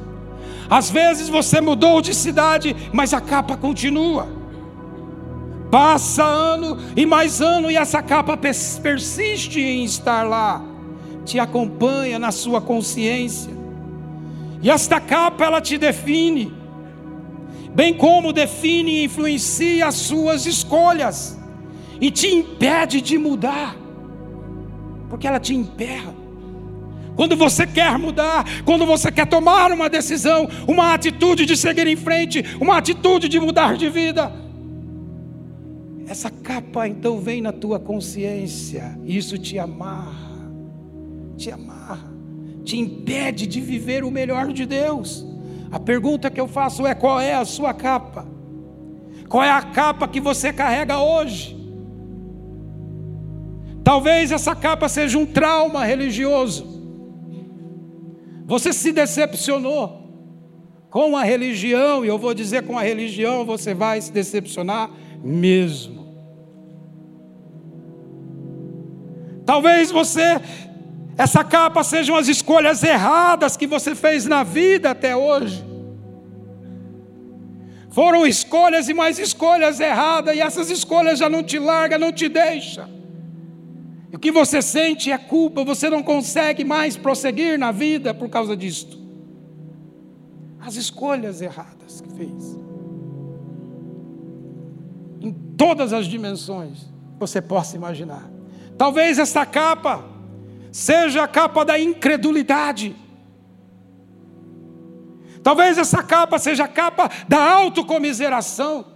Às 0.68 0.90
vezes 0.90 1.28
você 1.28 1.60
mudou 1.60 2.00
de 2.00 2.14
cidade, 2.14 2.74
mas 2.92 3.14
a 3.14 3.20
capa 3.20 3.56
continua. 3.56 4.26
Passa 5.70 6.24
ano 6.24 6.78
e 6.96 7.06
mais 7.06 7.40
ano 7.40 7.70
e 7.70 7.76
essa 7.76 8.02
capa 8.02 8.36
persiste 8.36 9.60
em 9.60 9.84
estar 9.84 10.22
lá. 10.22 10.71
Te 11.24 11.38
acompanha 11.38 12.18
na 12.18 12.32
sua 12.32 12.60
consciência. 12.60 13.52
E 14.62 14.70
esta 14.70 15.00
capa 15.00 15.44
ela 15.44 15.60
te 15.60 15.76
define 15.78 16.62
bem 17.74 17.94
como 17.94 18.32
define 18.32 19.00
e 19.00 19.04
influencia 19.04 19.86
as 19.86 19.94
suas 19.94 20.46
escolhas 20.46 21.38
e 22.00 22.10
te 22.10 22.26
impede 22.26 23.00
de 23.00 23.16
mudar, 23.16 23.76
porque 25.08 25.26
ela 25.26 25.40
te 25.40 25.54
emperra. 25.54 26.14
Quando 27.14 27.36
você 27.36 27.66
quer 27.66 27.98
mudar, 27.98 28.44
quando 28.64 28.86
você 28.86 29.12
quer 29.12 29.26
tomar 29.26 29.70
uma 29.70 29.88
decisão, 29.88 30.48
uma 30.66 30.94
atitude 30.94 31.44
de 31.44 31.56
seguir 31.56 31.86
em 31.86 31.96
frente, 31.96 32.44
uma 32.60 32.78
atitude 32.78 33.28
de 33.28 33.38
mudar 33.38 33.76
de 33.76 33.88
vida, 33.88 34.32
essa 36.08 36.30
capa 36.30 36.88
então 36.88 37.20
vem 37.20 37.40
na 37.40 37.52
tua 37.52 37.78
consciência, 37.78 38.98
e 39.04 39.16
isso 39.16 39.38
te 39.38 39.58
amarra, 39.58 40.31
te 41.42 41.50
amarra, 41.50 42.08
te 42.64 42.78
impede 42.78 43.48
de 43.48 43.60
viver 43.60 44.04
o 44.04 44.10
melhor 44.10 44.52
de 44.52 44.64
Deus. 44.64 45.26
A 45.72 45.80
pergunta 45.80 46.30
que 46.30 46.40
eu 46.40 46.46
faço 46.46 46.86
é: 46.86 46.94
qual 46.94 47.20
é 47.20 47.34
a 47.34 47.44
sua 47.44 47.74
capa? 47.74 48.26
Qual 49.28 49.42
é 49.42 49.50
a 49.50 49.62
capa 49.62 50.06
que 50.06 50.20
você 50.20 50.52
carrega 50.52 51.00
hoje? 51.00 51.58
Talvez 53.82 54.30
essa 54.30 54.54
capa 54.54 54.88
seja 54.88 55.18
um 55.18 55.26
trauma 55.26 55.84
religioso. 55.84 56.70
Você 58.46 58.72
se 58.72 58.92
decepcionou 58.92 60.00
com 60.90 61.16
a 61.16 61.24
religião, 61.24 62.04
e 62.04 62.08
eu 62.08 62.18
vou 62.18 62.34
dizer 62.34 62.64
com 62.64 62.78
a 62.78 62.82
religião 62.82 63.44
você 63.44 63.74
vai 63.74 64.00
se 64.00 64.12
decepcionar 64.12 64.90
mesmo. 65.24 66.02
Talvez 69.44 69.90
você 69.90 70.40
essa 71.16 71.44
capa 71.44 71.84
sejam 71.84 72.16
as 72.16 72.28
escolhas 72.28 72.82
erradas 72.82 73.56
que 73.56 73.66
você 73.66 73.94
fez 73.94 74.26
na 74.26 74.42
vida 74.42 74.90
até 74.90 75.14
hoje. 75.14 75.62
Foram 77.90 78.26
escolhas 78.26 78.88
e 78.88 78.94
mais 78.94 79.18
escolhas 79.18 79.78
erradas, 79.78 80.34
e 80.34 80.40
essas 80.40 80.70
escolhas 80.70 81.18
já 81.18 81.28
não 81.28 81.42
te 81.42 81.58
largam, 81.58 81.98
não 81.98 82.10
te 82.10 82.26
deixam. 82.28 82.88
E 84.10 84.16
o 84.16 84.18
que 84.18 84.32
você 84.32 84.62
sente 84.62 85.10
é 85.12 85.18
culpa, 85.18 85.62
você 85.62 85.90
não 85.90 86.02
consegue 86.02 86.64
mais 86.64 86.96
prosseguir 86.96 87.58
na 87.58 87.70
vida 87.70 88.14
por 88.14 88.30
causa 88.30 88.56
disto. 88.56 88.98
As 90.58 90.76
escolhas 90.76 91.42
erradas 91.42 92.00
que 92.00 92.10
fez. 92.14 92.58
Em 95.20 95.32
todas 95.56 95.92
as 95.92 96.06
dimensões 96.06 96.90
você 97.18 97.42
possa 97.42 97.76
imaginar. 97.76 98.30
Talvez 98.78 99.18
esta 99.18 99.44
capa 99.44 100.11
seja 100.72 101.22
a 101.22 101.28
capa 101.28 101.64
da 101.64 101.78
incredulidade. 101.78 102.96
Talvez 105.42 105.76
essa 105.76 106.02
capa 106.02 106.38
seja 106.38 106.64
a 106.64 106.68
capa 106.68 107.10
da 107.28 107.52
autocomiseração. 107.52 108.86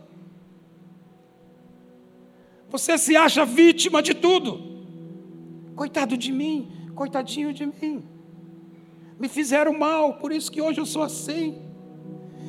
Você 2.70 2.96
se 2.96 3.14
acha 3.16 3.44
vítima 3.44 4.02
de 4.02 4.14
tudo. 4.14 4.74
Coitado 5.74 6.16
de 6.16 6.32
mim, 6.32 6.90
coitadinho 6.94 7.52
de 7.52 7.66
mim. 7.66 8.02
Me 9.20 9.28
fizeram 9.28 9.78
mal, 9.78 10.14
por 10.14 10.32
isso 10.32 10.50
que 10.50 10.62
hoje 10.62 10.80
eu 10.80 10.86
sou 10.86 11.02
assim. 11.02 11.62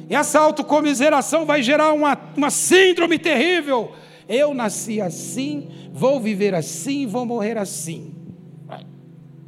E 0.10 0.16
essa 0.16 0.40
autocomiseração 0.40 1.46
vai 1.46 1.62
gerar 1.62 1.92
uma, 1.92 2.18
uma 2.36 2.50
síndrome 2.50 3.20
terrível. 3.20 3.92
Eu 4.28 4.54
nasci 4.54 5.02
assim, 5.02 5.70
vou 5.92 6.20
viver 6.20 6.54
assim, 6.54 7.06
vou 7.06 7.26
morrer 7.26 7.58
assim. 7.58 8.17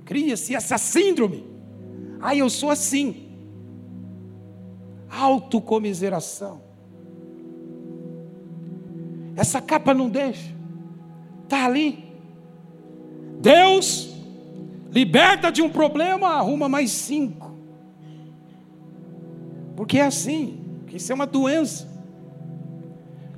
Cria-se 0.10 0.56
essa 0.56 0.76
síndrome. 0.80 1.46
Ah, 2.20 2.36
eu 2.36 2.50
sou 2.50 2.72
assim. 2.72 3.28
Autocomiseração. 5.08 6.62
Essa 9.36 9.62
capa 9.62 9.94
não 9.94 10.10
deixa. 10.10 10.52
Está 11.44 11.64
ali. 11.64 12.06
Deus 13.40 14.10
liberta 14.90 15.52
de 15.52 15.62
um 15.62 15.70
problema, 15.70 16.30
arruma 16.30 16.68
mais 16.68 16.90
cinco. 16.90 17.56
Porque 19.76 20.00
é 20.00 20.08
assim. 20.08 20.60
Isso 20.92 21.12
é 21.12 21.14
uma 21.14 21.28
doença. 21.28 21.88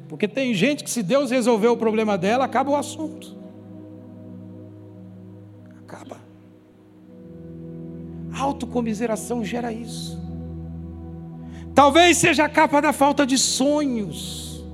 Porque 0.07 0.25
tem 0.25 0.53
gente 0.53 0.85
que, 0.85 0.89
se 0.89 1.03
Deus 1.03 1.31
resolver 1.31 1.67
o 1.67 1.75
problema 1.75 2.17
dela, 2.17 2.45
acaba 2.45 2.71
o 2.71 2.77
assunto. 2.77 3.40
Autocomiseração 8.41 9.45
gera 9.45 9.71
isso. 9.71 10.19
Talvez 11.75 12.17
seja 12.17 12.45
a 12.45 12.50
capa 12.50 12.81
da 12.81 12.91
falta 12.91 13.25
de 13.25 13.38
sonhos. 13.38 14.65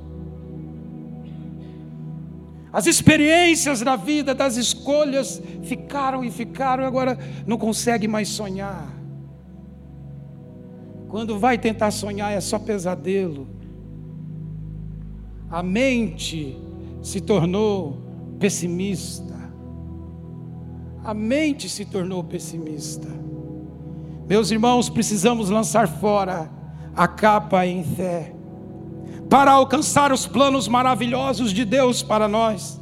As 2.71 2.87
experiências 2.87 3.81
da 3.81 3.95
vida, 3.95 4.33
das 4.33 4.55
escolhas, 4.55 5.41
ficaram 5.63 6.23
e 6.23 6.31
ficaram, 6.31 6.83
e 6.83 6.87
agora 6.87 7.17
não 7.45 7.57
consegue 7.57 8.07
mais 8.07 8.29
sonhar. 8.29 8.93
Quando 11.09 11.37
vai 11.37 11.57
tentar 11.57 11.91
sonhar 11.91 12.31
é 12.31 12.39
só 12.39 12.57
pesadelo. 12.57 13.47
A 15.49 15.61
mente 15.61 16.57
se 17.01 17.19
tornou 17.19 17.97
pessimista. 18.39 19.35
A 21.03 21.13
mente 21.13 21.67
se 21.69 21.85
tornou 21.85 22.23
pessimista. 22.23 23.07
Meus 24.27 24.51
irmãos, 24.51 24.89
precisamos 24.89 25.49
lançar 25.49 25.87
fora 25.87 26.51
a 26.93 27.07
capa 27.07 27.65
em 27.65 27.81
fé 27.81 28.33
para 29.29 29.51
alcançar 29.51 30.11
os 30.11 30.27
planos 30.27 30.67
maravilhosos 30.67 31.53
de 31.53 31.63
Deus 31.63 32.03
para 32.03 32.27
nós. 32.27 32.77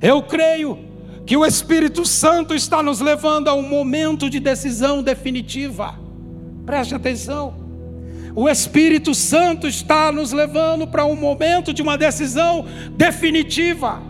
Eu 0.00 0.22
creio 0.22 0.78
que 1.26 1.36
o 1.36 1.44
Espírito 1.44 2.06
Santo 2.06 2.54
está 2.54 2.80
nos 2.80 3.00
levando 3.00 3.48
a 3.48 3.54
um 3.54 3.68
momento 3.68 4.30
de 4.30 4.38
decisão 4.38 5.02
definitiva. 5.02 5.98
Preste 6.64 6.94
atenção. 6.94 7.54
O 8.34 8.48
Espírito 8.48 9.14
Santo 9.16 9.66
está 9.66 10.12
nos 10.12 10.30
levando 10.32 10.86
para 10.86 11.04
um 11.04 11.16
momento 11.16 11.72
de 11.72 11.82
uma 11.82 11.98
decisão 11.98 12.64
definitiva. 12.92 14.00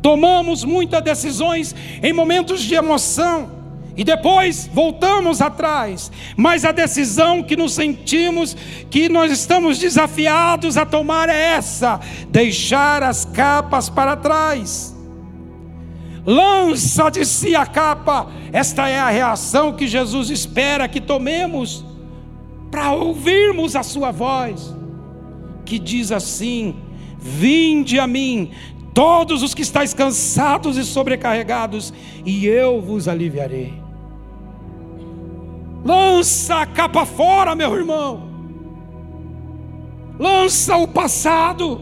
Tomamos 0.00 0.64
muitas 0.64 1.02
decisões 1.02 1.74
em 2.02 2.12
momentos 2.14 2.62
de 2.62 2.74
emoção 2.74 3.53
e 3.96 4.02
depois 4.02 4.68
voltamos 4.72 5.40
atrás, 5.40 6.10
mas 6.36 6.64
a 6.64 6.72
decisão 6.72 7.42
que 7.42 7.56
nos 7.56 7.74
sentimos 7.74 8.56
que 8.90 9.08
nós 9.08 9.30
estamos 9.30 9.78
desafiados 9.78 10.76
a 10.76 10.84
tomar 10.84 11.28
é 11.28 11.52
essa: 11.52 12.00
deixar 12.28 13.02
as 13.04 13.24
capas 13.24 13.88
para 13.88 14.16
trás. 14.16 14.92
Lança 16.26 17.10
de 17.10 17.24
si 17.24 17.54
a 17.54 17.66
capa, 17.66 18.28
esta 18.52 18.88
é 18.88 18.98
a 18.98 19.10
reação 19.10 19.74
que 19.74 19.86
Jesus 19.86 20.30
espera 20.30 20.88
que 20.88 21.00
tomemos 21.00 21.84
para 22.70 22.92
ouvirmos 22.92 23.76
a 23.76 23.84
Sua 23.84 24.10
voz, 24.10 24.74
que 25.64 25.78
diz 25.78 26.10
assim: 26.10 26.74
Vinde 27.16 28.00
a 28.00 28.08
mim, 28.08 28.50
todos 28.92 29.44
os 29.44 29.54
que 29.54 29.62
estáis 29.62 29.94
cansados 29.94 30.76
e 30.76 30.84
sobrecarregados, 30.84 31.94
e 32.24 32.46
eu 32.46 32.80
vos 32.80 33.06
aliviarei. 33.06 33.83
Lança 35.84 36.62
a 36.62 36.66
capa 36.66 37.04
fora, 37.04 37.54
meu 37.54 37.76
irmão. 37.76 38.30
Lança 40.18 40.76
o 40.76 40.88
passado. 40.88 41.80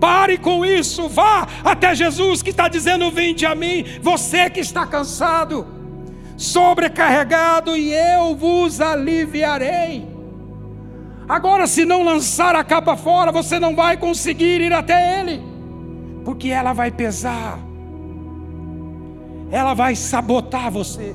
Pare 0.00 0.38
com 0.38 0.64
isso, 0.64 1.08
vá 1.08 1.46
até 1.62 1.94
Jesus 1.94 2.42
que 2.42 2.50
está 2.50 2.66
dizendo: 2.66 3.10
Vinde 3.10 3.46
a 3.46 3.54
mim, 3.54 3.84
você 4.00 4.50
que 4.50 4.60
está 4.60 4.86
cansado 4.86 5.82
sobrecarregado, 6.42 7.76
e 7.76 7.92
eu 7.92 8.34
vos 8.34 8.80
aliviarei. 8.80 10.06
Agora, 11.28 11.66
se 11.66 11.84
não 11.84 12.02
lançar 12.02 12.54
a 12.56 12.64
capa 12.64 12.96
fora, 12.96 13.30
você 13.30 13.58
não 13.60 13.76
vai 13.76 13.96
conseguir 13.96 14.60
ir 14.60 14.72
até 14.72 15.20
Ele, 15.20 15.40
porque 16.24 16.48
ela 16.48 16.72
vai 16.72 16.90
pesar, 16.90 17.58
ela 19.50 19.72
vai 19.72 19.94
sabotar 19.94 20.70
você, 20.70 21.14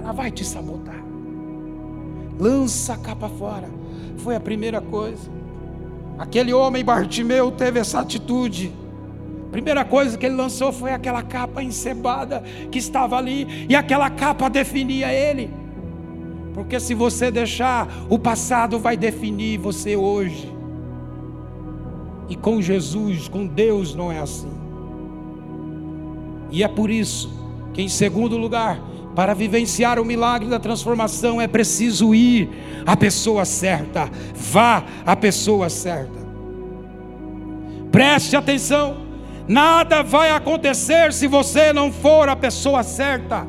ela 0.00 0.12
vai 0.12 0.30
te 0.30 0.44
sabotar. 0.44 1.02
Lança 2.38 2.94
a 2.94 2.96
capa 2.96 3.28
fora, 3.28 3.68
foi 4.16 4.34
a 4.34 4.40
primeira 4.40 4.80
coisa. 4.80 5.30
Aquele 6.18 6.52
homem 6.52 6.84
Bartimeu 6.84 7.50
teve 7.50 7.78
essa 7.78 8.00
atitude. 8.00 8.72
Primeira 9.50 9.84
coisa 9.84 10.16
que 10.16 10.24
ele 10.24 10.36
lançou 10.36 10.72
foi 10.72 10.92
aquela 10.92 11.22
capa 11.22 11.62
encebada 11.62 12.42
que 12.70 12.78
estava 12.78 13.16
ali, 13.16 13.66
e 13.68 13.74
aquela 13.74 14.08
capa 14.08 14.48
definia 14.48 15.12
ele. 15.12 15.50
Porque 16.54 16.80
se 16.80 16.94
você 16.94 17.30
deixar, 17.30 17.88
o 18.08 18.18
passado 18.18 18.78
vai 18.78 18.96
definir 18.96 19.58
você 19.58 19.96
hoje. 19.96 20.50
E 22.28 22.36
com 22.36 22.62
Jesus, 22.62 23.28
com 23.28 23.46
Deus, 23.46 23.94
não 23.94 24.10
é 24.10 24.20
assim. 24.20 24.50
E 26.50 26.62
é 26.62 26.68
por 26.68 26.90
isso 26.90 27.30
que, 27.72 27.82
em 27.82 27.88
segundo 27.88 28.36
lugar, 28.36 28.80
para 29.14 29.34
vivenciar 29.34 29.98
o 29.98 30.04
milagre 30.04 30.48
da 30.48 30.58
transformação, 30.58 31.40
é 31.40 31.48
preciso 31.48 32.14
ir 32.14 32.48
à 32.86 32.96
pessoa 32.96 33.44
certa. 33.44 34.08
Vá 34.34 34.84
à 35.04 35.16
pessoa 35.16 35.68
certa. 35.68 36.20
Preste 37.90 38.36
atenção. 38.36 39.08
Nada 39.48 40.02
vai 40.02 40.30
acontecer 40.30 41.12
se 41.12 41.26
você 41.26 41.72
não 41.72 41.90
for 41.90 42.28
a 42.28 42.36
pessoa 42.36 42.84
certa. 42.84 43.46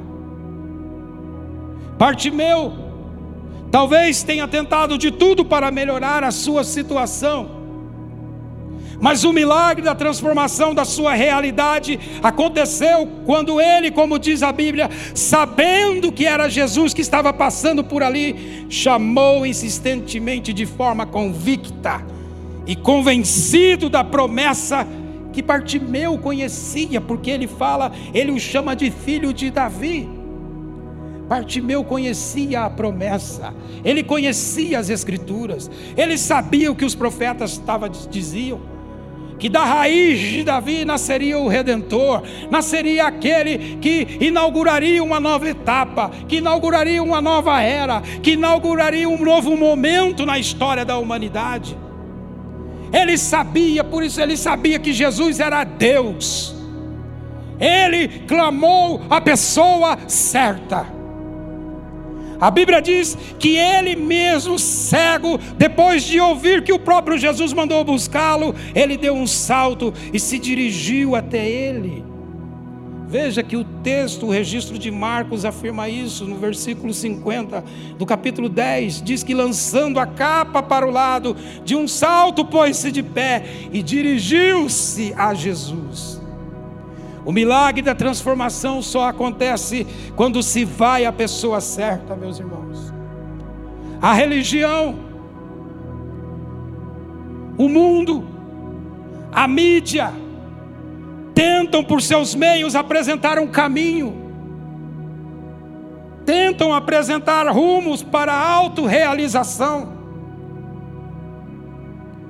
Partimeu, 1.97 2.73
talvez 3.69 4.23
tenha 4.23 4.47
tentado 4.47 4.97
de 4.97 5.11
tudo 5.11 5.45
para 5.45 5.69
melhorar 5.69 6.23
a 6.23 6.31
sua 6.31 6.63
situação. 6.63 7.60
Mas 9.01 9.23
o 9.23 9.33
milagre 9.33 9.83
da 9.83 9.95
transformação 9.95 10.75
da 10.75 10.85
sua 10.85 11.15
realidade 11.15 11.99
aconteceu 12.21 13.07
quando 13.25 13.59
ele, 13.59 13.89
como 13.89 14.19
diz 14.19 14.43
a 14.43 14.51
Bíblia, 14.51 14.91
sabendo 15.15 16.11
que 16.11 16.27
era 16.27 16.47
Jesus 16.47 16.93
que 16.93 17.01
estava 17.01 17.33
passando 17.33 17.83
por 17.83 18.03
ali, 18.03 18.67
chamou 18.69 19.43
insistentemente 19.43 20.53
de 20.53 20.67
forma 20.67 21.07
convicta 21.07 22.05
e 22.67 22.75
convencido 22.75 23.89
da 23.89 24.03
promessa 24.03 24.87
que 25.33 25.41
Bartimeu 25.41 26.19
conhecia, 26.19 27.01
porque 27.01 27.31
ele 27.31 27.47
fala, 27.47 27.91
ele 28.13 28.31
o 28.31 28.39
chama 28.39 28.75
de 28.75 28.91
filho 28.91 29.33
de 29.33 29.49
Davi. 29.49 30.07
Bartimeu 31.27 31.83
conhecia 31.83 32.65
a 32.65 32.69
promessa, 32.69 33.53
ele 33.83 34.03
conhecia 34.03 34.77
as 34.77 34.89
escrituras, 34.89 35.71
ele 35.97 36.17
sabia 36.17 36.69
o 36.69 36.75
que 36.75 36.83
os 36.83 36.93
profetas 36.93 37.59
diziam, 38.11 38.59
que 39.41 39.49
da 39.49 39.65
raiz 39.65 40.19
de 40.19 40.43
Davi 40.43 40.85
nasceria 40.85 41.39
o 41.39 41.47
redentor, 41.47 42.21
nasceria 42.51 43.07
aquele 43.07 43.79
que 43.81 44.19
inauguraria 44.21 45.03
uma 45.03 45.19
nova 45.19 45.49
etapa, 45.49 46.11
que 46.27 46.35
inauguraria 46.35 47.01
uma 47.01 47.19
nova 47.19 47.59
era, 47.59 48.01
que 48.21 48.33
inauguraria 48.33 49.09
um 49.09 49.17
novo 49.17 49.57
momento 49.57 50.27
na 50.27 50.37
história 50.37 50.85
da 50.85 50.95
humanidade. 50.99 51.75
Ele 52.93 53.17
sabia, 53.17 53.83
por 53.83 54.03
isso 54.03 54.21
ele 54.21 54.37
sabia 54.37 54.77
que 54.77 54.93
Jesus 54.93 55.39
era 55.39 55.63
Deus. 55.63 56.55
Ele 57.59 58.07
clamou 58.27 59.01
a 59.09 59.19
pessoa 59.19 59.97
certa. 60.05 60.85
A 62.41 62.49
Bíblia 62.49 62.81
diz 62.81 63.15
que 63.37 63.55
ele 63.55 63.95
mesmo, 63.95 64.57
cego, 64.57 65.37
depois 65.59 66.03
de 66.03 66.19
ouvir 66.19 66.63
que 66.63 66.73
o 66.73 66.79
próprio 66.79 67.15
Jesus 67.15 67.53
mandou 67.53 67.83
buscá-lo, 67.83 68.55
ele 68.73 68.97
deu 68.97 69.13
um 69.13 69.27
salto 69.27 69.93
e 70.11 70.19
se 70.19 70.39
dirigiu 70.39 71.15
até 71.15 71.47
ele. 71.47 72.03
Veja 73.07 73.43
que 73.43 73.57
o 73.57 73.63
texto, 73.83 74.25
o 74.25 74.31
registro 74.31 74.79
de 74.79 74.89
Marcos 74.89 75.43
afirma 75.43 75.89
isso 75.89 76.25
no 76.25 76.37
versículo 76.37 76.93
50 76.93 77.61
do 77.97 78.05
capítulo 78.05 78.47
10. 78.47 79.01
Diz 79.01 79.21
que 79.21 79.33
lançando 79.33 79.99
a 79.99 80.07
capa 80.07 80.63
para 80.63 80.87
o 80.87 80.89
lado, 80.89 81.35
de 81.65 81.75
um 81.75 81.89
salto 81.89 82.45
pôs-se 82.45 82.89
de 82.89 83.03
pé 83.03 83.43
e 83.73 83.83
dirigiu-se 83.83 85.13
a 85.17 85.33
Jesus. 85.33 86.20
O 87.23 87.31
milagre 87.31 87.81
da 87.81 87.93
transformação 87.93 88.81
só 88.81 89.07
acontece 89.07 89.85
quando 90.15 90.41
se 90.41 90.65
vai 90.65 91.05
à 91.05 91.11
pessoa 91.11 91.61
certa, 91.61 92.15
meus 92.15 92.39
irmãos. 92.39 92.91
A 94.01 94.13
religião, 94.13 94.95
o 97.57 97.69
mundo, 97.69 98.27
a 99.31 99.47
mídia, 99.47 100.11
tentam 101.35 101.83
por 101.83 102.01
seus 102.01 102.33
meios 102.33 102.75
apresentar 102.75 103.37
um 103.37 103.47
caminho, 103.47 104.15
tentam 106.25 106.73
apresentar 106.73 107.47
rumos 107.49 108.01
para 108.01 108.33
a 108.33 108.49
autorrealização, 108.49 109.93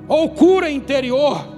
ou 0.06 0.28
cura 0.28 0.70
interior, 0.70 1.51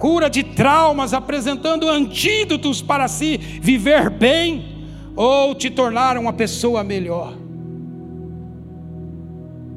cura 0.00 0.30
de 0.30 0.42
traumas, 0.42 1.12
apresentando 1.12 1.86
antídotos 1.86 2.80
para 2.80 3.06
se 3.06 3.36
viver 3.36 4.08
bem 4.08 4.64
ou 5.14 5.54
te 5.54 5.68
tornar 5.68 6.16
uma 6.16 6.32
pessoa 6.32 6.82
melhor. 6.82 7.34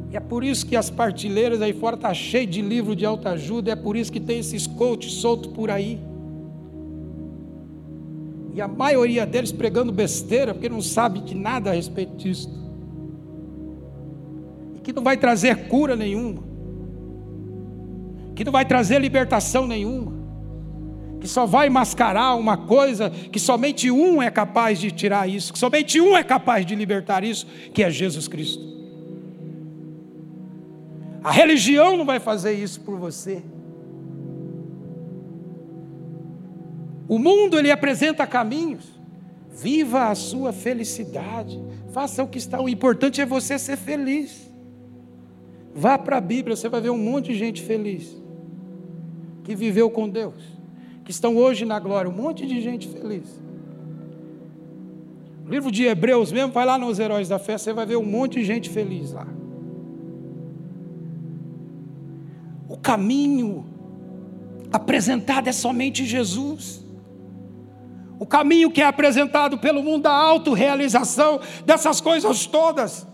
E 0.09 0.15
é 0.15 0.19
por 0.21 0.43
isso 0.43 0.65
que 0.65 0.77
as 0.77 0.89
partilheiras 0.89 1.61
aí 1.61 1.73
fora 1.73 1.97
tá 1.97 2.13
cheio 2.13 2.47
de 2.47 2.61
livro 2.61 2.95
de 2.95 3.05
autoajuda, 3.05 3.71
é 3.71 3.75
por 3.75 3.97
isso 3.97 4.11
que 4.11 4.19
tem 4.19 4.39
esses 4.39 4.65
coaches 4.65 5.13
soltos 5.13 5.51
por 5.51 5.69
aí. 5.69 5.99
E 8.53 8.61
a 8.61 8.67
maioria 8.67 9.25
deles 9.25 9.51
pregando 9.51 9.91
besteira, 9.91 10.53
porque 10.53 10.69
não 10.69 10.81
sabe 10.81 11.19
de 11.19 11.35
nada 11.35 11.71
a 11.71 11.73
respeito 11.73 12.15
disso. 12.15 12.47
E 14.75 14.79
que 14.79 14.93
não 14.93 15.03
vai 15.03 15.17
trazer 15.17 15.67
cura 15.67 15.95
nenhuma. 15.95 16.43
Que 18.35 18.43
não 18.45 18.51
vai 18.51 18.63
trazer 18.63 19.01
libertação 19.01 19.65
nenhuma. 19.65 20.12
Que 21.23 21.27
só 21.29 21.45
vai 21.45 21.69
mascarar 21.69 22.35
uma 22.35 22.57
coisa 22.57 23.09
que 23.09 23.39
somente 23.39 23.89
um 23.89 24.21
é 24.21 24.29
capaz 24.29 24.77
de 24.77 24.91
tirar 24.91 25.25
isso, 25.25 25.53
que 25.53 25.57
somente 25.57 26.01
um 26.01 26.17
é 26.17 26.21
capaz 26.21 26.65
de 26.65 26.75
libertar 26.75 27.23
isso, 27.23 27.47
que 27.73 27.81
é 27.81 27.89
Jesus 27.89 28.27
Cristo. 28.27 28.61
A 31.23 31.31
religião 31.31 31.95
não 31.95 32.03
vai 32.03 32.19
fazer 32.19 32.51
isso 32.51 32.81
por 32.81 32.99
você. 32.99 33.41
O 37.07 37.17
mundo 37.17 37.57
ele 37.57 37.71
apresenta 37.71 38.27
caminhos. 38.27 38.83
Viva 39.49 40.09
a 40.09 40.15
sua 40.15 40.51
felicidade. 40.51 41.63
Faça 41.93 42.21
o 42.21 42.27
que 42.27 42.37
está. 42.37 42.59
O 42.59 42.67
importante 42.67 43.21
é 43.21 43.25
você 43.25 43.57
ser 43.57 43.77
feliz. 43.77 44.51
Vá 45.73 45.97
para 45.97 46.17
a 46.17 46.21
Bíblia, 46.21 46.57
você 46.57 46.67
vai 46.67 46.81
ver 46.81 46.89
um 46.89 46.97
monte 46.97 47.27
de 47.27 47.35
gente 47.35 47.61
feliz 47.61 48.21
que 49.43 49.55
viveu 49.55 49.89
com 49.89 50.09
Deus, 50.09 50.52
que 51.03 51.11
estão 51.11 51.35
hoje 51.35 51.65
na 51.65 51.79
glória, 51.79 52.09
um 52.09 52.13
monte 52.13 52.45
de 52.45 52.61
gente 52.61 52.87
feliz. 52.87 53.41
O 55.45 55.49
livro 55.49 55.69
de 55.69 55.83
Hebreus 55.83 56.31
mesmo, 56.31 56.53
vai 56.53 56.65
lá 56.65 56.77
nos 56.77 56.99
Heróis 56.99 57.27
da 57.27 57.37
Fé, 57.37 57.57
você 57.57 57.73
vai 57.73 57.85
ver 57.85 57.97
um 57.97 58.05
monte 58.05 58.39
de 58.39 58.45
gente 58.45 58.69
feliz 58.69 59.11
lá. 59.11 59.27
O 62.69 62.77
caminho 62.77 63.65
apresentado 64.71 65.47
é 65.47 65.51
somente 65.51 66.05
Jesus. 66.05 66.83
O 68.17 68.25
caminho 68.25 68.71
que 68.71 68.81
é 68.81 68.85
apresentado 68.85 69.57
pelo 69.57 69.83
mundo 69.83 70.03
da 70.03 70.13
autorrealização, 70.13 71.41
dessas 71.65 71.99
coisas 71.99 72.45
todas, 72.45 73.05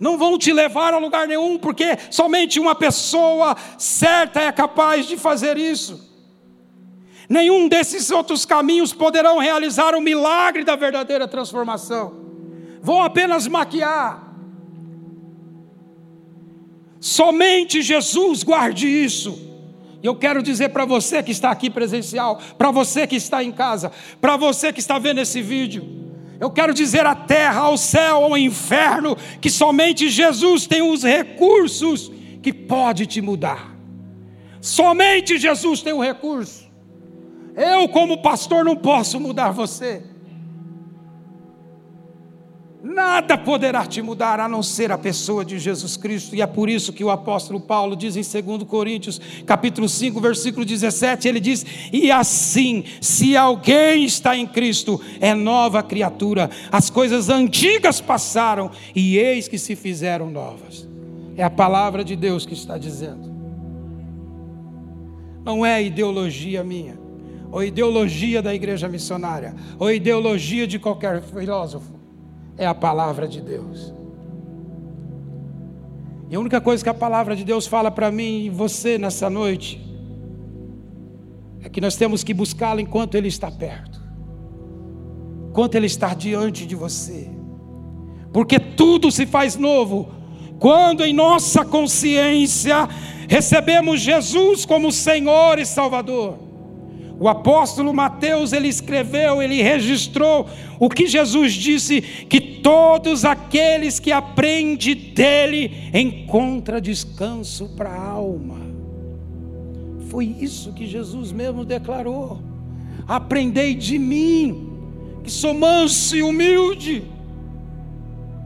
não 0.00 0.18
vão 0.18 0.36
te 0.36 0.52
levar 0.52 0.92
a 0.92 0.98
lugar 0.98 1.26
nenhum, 1.26 1.56
porque 1.58 1.96
somente 2.10 2.58
uma 2.58 2.74
pessoa 2.74 3.56
certa 3.78 4.40
é 4.40 4.50
capaz 4.50 5.06
de 5.06 5.16
fazer 5.16 5.56
isso. 5.56 6.07
Nenhum 7.28 7.68
desses 7.68 8.10
outros 8.10 8.46
caminhos 8.46 8.92
poderão 8.92 9.38
realizar 9.38 9.94
o 9.94 10.00
milagre 10.00 10.64
da 10.64 10.74
verdadeira 10.76 11.28
transformação. 11.28 12.14
Vão 12.80 13.02
apenas 13.02 13.46
maquiar. 13.46 14.34
Somente 16.98 17.82
Jesus 17.82 18.42
guarde 18.42 18.88
isso. 18.88 19.46
E 20.02 20.06
eu 20.06 20.14
quero 20.14 20.42
dizer 20.42 20.70
para 20.70 20.84
você 20.84 21.22
que 21.22 21.32
está 21.32 21.50
aqui 21.50 21.68
presencial, 21.68 22.40
para 22.56 22.70
você 22.70 23.06
que 23.06 23.16
está 23.16 23.42
em 23.42 23.52
casa, 23.52 23.92
para 24.20 24.36
você 24.36 24.72
que 24.72 24.80
está 24.80 24.98
vendo 24.98 25.20
esse 25.20 25.42
vídeo, 25.42 25.84
eu 26.40 26.50
quero 26.50 26.72
dizer 26.72 27.04
à 27.04 27.16
terra, 27.16 27.62
ao 27.62 27.76
céu, 27.76 28.24
ao 28.24 28.38
inferno, 28.38 29.16
que 29.40 29.50
somente 29.50 30.08
Jesus 30.08 30.66
tem 30.66 30.82
os 30.82 31.02
recursos 31.02 32.12
que 32.40 32.52
pode 32.52 33.06
te 33.06 33.20
mudar. 33.20 33.76
Somente 34.60 35.36
Jesus 35.36 35.82
tem 35.82 35.92
o 35.92 36.00
recurso. 36.00 36.67
Eu, 37.58 37.88
como 37.88 38.22
pastor, 38.22 38.64
não 38.64 38.76
posso 38.76 39.18
mudar 39.18 39.50
você. 39.50 40.00
Nada 42.80 43.36
poderá 43.36 43.84
te 43.84 44.00
mudar 44.00 44.38
a 44.38 44.48
não 44.48 44.62
ser 44.62 44.92
a 44.92 44.96
pessoa 44.96 45.44
de 45.44 45.58
Jesus 45.58 45.96
Cristo, 45.96 46.36
e 46.36 46.40
é 46.40 46.46
por 46.46 46.68
isso 46.68 46.92
que 46.92 47.02
o 47.02 47.10
apóstolo 47.10 47.60
Paulo 47.60 47.96
diz 47.96 48.16
em 48.16 48.42
2 48.42 48.62
Coríntios, 48.62 49.20
capítulo 49.44 49.88
5, 49.88 50.20
versículo 50.20 50.64
17, 50.64 51.26
ele 51.26 51.40
diz: 51.40 51.66
"E 51.92 52.12
assim, 52.12 52.84
se 53.00 53.36
alguém 53.36 54.04
está 54.04 54.36
em 54.36 54.46
Cristo, 54.46 55.00
é 55.20 55.34
nova 55.34 55.82
criatura. 55.82 56.48
As 56.70 56.88
coisas 56.88 57.28
antigas 57.28 58.00
passaram 58.00 58.70
e 58.94 59.18
eis 59.18 59.48
que 59.48 59.58
se 59.58 59.74
fizeram 59.74 60.30
novas." 60.30 60.88
É 61.36 61.42
a 61.42 61.50
palavra 61.50 62.04
de 62.04 62.14
Deus 62.14 62.46
que 62.46 62.54
está 62.54 62.78
dizendo. 62.78 63.28
Não 65.44 65.64
é 65.64 65.82
ideologia 65.82 66.62
minha, 66.62 66.97
ou 67.50 67.62
ideologia 67.62 68.42
da 68.42 68.54
igreja 68.54 68.88
missionária, 68.88 69.54
ou 69.78 69.90
ideologia 69.90 70.66
de 70.66 70.78
qualquer 70.78 71.22
filósofo 71.22 71.92
é 72.56 72.66
a 72.66 72.74
palavra 72.74 73.26
de 73.26 73.40
Deus. 73.40 73.94
E 76.30 76.36
a 76.36 76.40
única 76.40 76.60
coisa 76.60 76.82
que 76.82 76.90
a 76.90 76.94
palavra 76.94 77.34
de 77.34 77.44
Deus 77.44 77.66
fala 77.66 77.90
para 77.90 78.10
mim 78.10 78.44
e 78.44 78.50
você 78.50 78.98
nessa 78.98 79.30
noite 79.30 79.80
é 81.62 81.68
que 81.68 81.80
nós 81.80 81.96
temos 81.96 82.22
que 82.22 82.34
buscá-lo 82.34 82.80
enquanto 82.80 83.14
ele 83.14 83.28
está 83.28 83.50
perto, 83.50 84.00
enquanto 85.48 85.74
ele 85.74 85.86
está 85.86 86.12
diante 86.12 86.66
de 86.66 86.74
você, 86.74 87.30
porque 88.32 88.60
tudo 88.60 89.10
se 89.10 89.24
faz 89.24 89.56
novo 89.56 90.10
quando 90.58 91.04
em 91.04 91.12
nossa 91.12 91.64
consciência 91.64 92.88
recebemos 93.28 94.00
Jesus 94.00 94.66
como 94.66 94.92
Senhor 94.92 95.58
e 95.58 95.64
Salvador. 95.64 96.47
O 97.20 97.28
apóstolo 97.28 97.92
Mateus, 97.92 98.52
ele 98.52 98.68
escreveu, 98.68 99.42
ele 99.42 99.60
registrou 99.60 100.48
o 100.78 100.88
que 100.88 101.06
Jesus 101.06 101.52
disse: 101.52 102.00
que 102.00 102.40
todos 102.40 103.24
aqueles 103.24 103.98
que 103.98 104.12
aprendem 104.12 104.94
dele 104.94 105.90
encontram 105.92 106.80
descanso 106.80 107.70
para 107.76 107.90
a 107.90 108.08
alma. 108.10 108.58
Foi 110.08 110.26
isso 110.26 110.72
que 110.72 110.86
Jesus 110.86 111.32
mesmo 111.32 111.64
declarou. 111.64 112.40
Aprendei 113.06 113.74
de 113.74 113.98
mim, 113.98 114.70
que 115.24 115.30
sou 115.30 115.54
manso 115.54 116.16
e 116.16 116.22
humilde, 116.22 117.02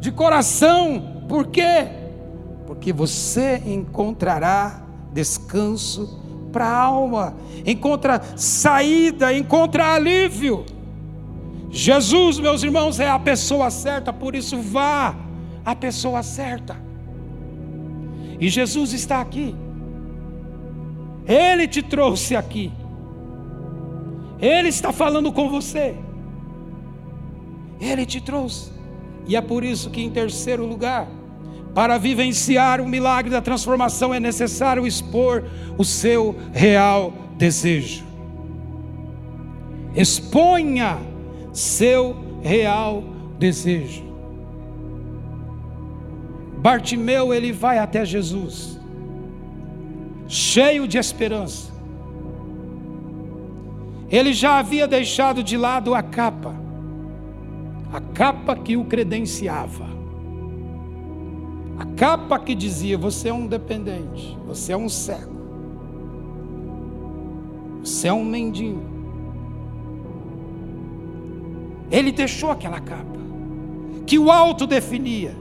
de 0.00 0.10
coração, 0.10 1.24
por 1.28 1.48
quê? 1.48 1.88
Porque 2.66 2.92
você 2.92 3.62
encontrará 3.66 4.82
descanso 5.12 6.21
para 6.52 6.66
a 6.66 6.82
alma, 6.82 7.34
encontra 7.66 8.20
saída, 8.36 9.32
encontra 9.32 9.94
alívio. 9.94 10.64
Jesus, 11.70 12.38
meus 12.38 12.62
irmãos, 12.62 13.00
é 13.00 13.08
a 13.08 13.18
pessoa 13.18 13.70
certa, 13.70 14.12
por 14.12 14.34
isso 14.34 14.60
vá 14.60 15.16
a 15.64 15.74
pessoa 15.74 16.22
certa. 16.22 16.76
E 18.38 18.48
Jesus 18.48 18.92
está 18.92 19.20
aqui. 19.20 19.54
Ele 21.26 21.66
te 21.66 21.82
trouxe 21.82 22.36
aqui. 22.36 22.70
Ele 24.40 24.68
está 24.68 24.92
falando 24.92 25.32
com 25.32 25.48
você. 25.48 25.94
Ele 27.80 28.04
te 28.04 28.20
trouxe. 28.20 28.72
E 29.26 29.36
é 29.36 29.40
por 29.40 29.64
isso 29.64 29.88
que, 29.90 30.02
em 30.02 30.10
terceiro 30.10 30.66
lugar, 30.66 31.08
para 31.74 31.96
vivenciar 31.98 32.80
o 32.80 32.88
milagre 32.88 33.30
da 33.30 33.40
transformação 33.40 34.12
é 34.12 34.20
necessário 34.20 34.86
expor 34.86 35.44
o 35.78 35.84
seu 35.84 36.36
real 36.52 37.12
desejo. 37.36 38.04
Exponha 39.94 40.98
seu 41.52 42.16
real 42.42 43.04
desejo. 43.38 44.04
Bartimeu 46.58 47.34
ele 47.34 47.52
vai 47.52 47.78
até 47.78 48.04
Jesus, 48.04 48.78
cheio 50.28 50.86
de 50.86 50.98
esperança. 50.98 51.72
Ele 54.08 54.32
já 54.32 54.58
havia 54.58 54.86
deixado 54.86 55.42
de 55.42 55.56
lado 55.56 55.94
a 55.94 56.02
capa, 56.02 56.54
a 57.92 58.00
capa 58.00 58.54
que 58.54 58.76
o 58.76 58.84
credenciava. 58.84 60.01
Capa 62.02 62.36
que 62.36 62.52
dizia: 62.52 62.98
Você 62.98 63.28
é 63.28 63.32
um 63.32 63.46
dependente, 63.46 64.36
você 64.44 64.72
é 64.72 64.76
um 64.76 64.88
cego, 64.88 65.36
você 67.80 68.08
é 68.08 68.12
um 68.12 68.24
mendigo. 68.24 68.82
Ele 71.92 72.10
deixou 72.10 72.50
aquela 72.50 72.80
capa, 72.80 73.20
que 74.04 74.18
o 74.18 74.32
alto 74.32 74.66
definia, 74.66 75.36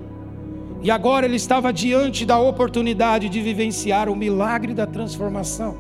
e 0.84 0.92
agora 0.92 1.26
ele 1.26 1.38
estava 1.38 1.74
diante 1.74 2.28
da 2.28 2.38
oportunidade 2.38 3.28
de 3.28 3.42
vivenciar 3.42 4.08
o 4.08 4.16
milagre 4.16 4.76
da 4.76 4.86
transformação. 4.86 5.78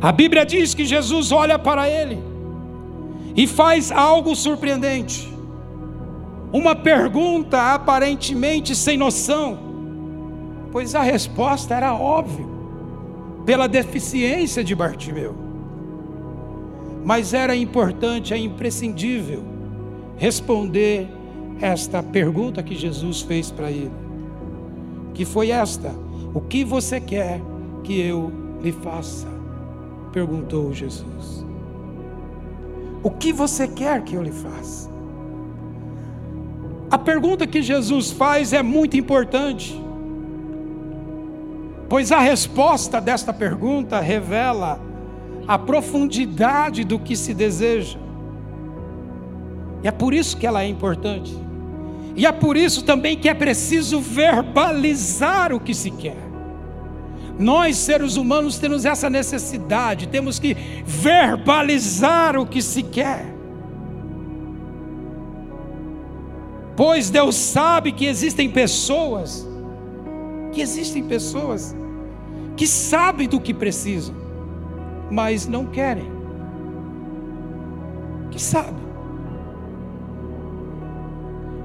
A 0.00 0.12
Bíblia 0.12 0.46
diz 0.46 0.72
que 0.72 0.84
Jesus 0.84 1.32
olha 1.32 1.58
para 1.58 1.90
ele 1.90 2.20
e 3.34 3.44
faz 3.44 3.90
algo 3.90 4.36
surpreendente 4.36 5.36
uma 6.52 6.74
pergunta 6.74 7.74
aparentemente 7.74 8.74
sem 8.74 8.96
noção, 8.96 9.58
pois 10.72 10.94
a 10.94 11.02
resposta 11.02 11.74
era 11.74 11.94
óbvia, 11.94 12.46
pela 13.44 13.66
deficiência 13.66 14.62
de 14.62 14.74
Bartimeu. 14.74 15.34
Mas 17.04 17.32
era 17.32 17.56
importante, 17.56 18.34
é 18.34 18.36
imprescindível 18.36 19.42
responder 20.16 21.08
esta 21.60 22.02
pergunta 22.02 22.62
que 22.62 22.74
Jesus 22.74 23.22
fez 23.22 23.50
para 23.50 23.70
ele. 23.70 23.92
que 25.14 25.24
foi 25.24 25.50
esta: 25.50 25.92
O 26.34 26.40
que 26.40 26.64
você 26.64 27.00
quer 27.00 27.40
que 27.82 28.00
eu 28.00 28.32
lhe 28.62 28.72
faça? 28.72 29.26
perguntou 30.12 30.72
Jesus. 30.72 31.46
O 33.02 33.10
que 33.10 33.32
você 33.32 33.66
quer 33.68 34.02
que 34.02 34.14
eu 34.14 34.22
lhe 34.22 34.32
faça? 34.32 34.90
A 36.90 36.96
pergunta 36.96 37.46
que 37.46 37.60
Jesus 37.60 38.10
faz 38.10 38.52
é 38.52 38.62
muito 38.62 38.96
importante, 38.96 39.78
pois 41.88 42.10
a 42.10 42.18
resposta 42.18 43.00
desta 43.00 43.32
pergunta 43.32 44.00
revela 44.00 44.80
a 45.46 45.58
profundidade 45.58 46.84
do 46.84 46.98
que 46.98 47.14
se 47.14 47.34
deseja. 47.34 47.98
E 49.82 49.88
é 49.88 49.90
por 49.90 50.14
isso 50.14 50.36
que 50.36 50.46
ela 50.46 50.62
é 50.62 50.66
importante. 50.66 51.36
E 52.16 52.26
é 52.26 52.32
por 52.32 52.56
isso 52.56 52.84
também 52.84 53.16
que 53.16 53.28
é 53.28 53.34
preciso 53.34 54.00
verbalizar 54.00 55.52
o 55.52 55.60
que 55.60 55.72
se 55.72 55.90
quer. 55.90 56.28
Nós, 57.38 57.76
seres 57.76 58.16
humanos, 58.16 58.58
temos 58.58 58.84
essa 58.84 59.08
necessidade, 59.08 60.08
temos 60.08 60.38
que 60.38 60.56
verbalizar 60.84 62.36
o 62.36 62.44
que 62.44 62.60
se 62.60 62.82
quer. 62.82 63.37
Pois 66.78 67.10
Deus 67.10 67.34
sabe 67.34 67.90
que 67.90 68.06
existem 68.06 68.48
pessoas, 68.48 69.44
que 70.52 70.60
existem 70.60 71.02
pessoas 71.02 71.74
que 72.56 72.68
sabem 72.68 73.28
do 73.28 73.40
que 73.40 73.52
precisam, 73.52 74.14
mas 75.10 75.48
não 75.48 75.66
querem. 75.66 76.08
Que 78.30 78.40
sabem. 78.40 78.86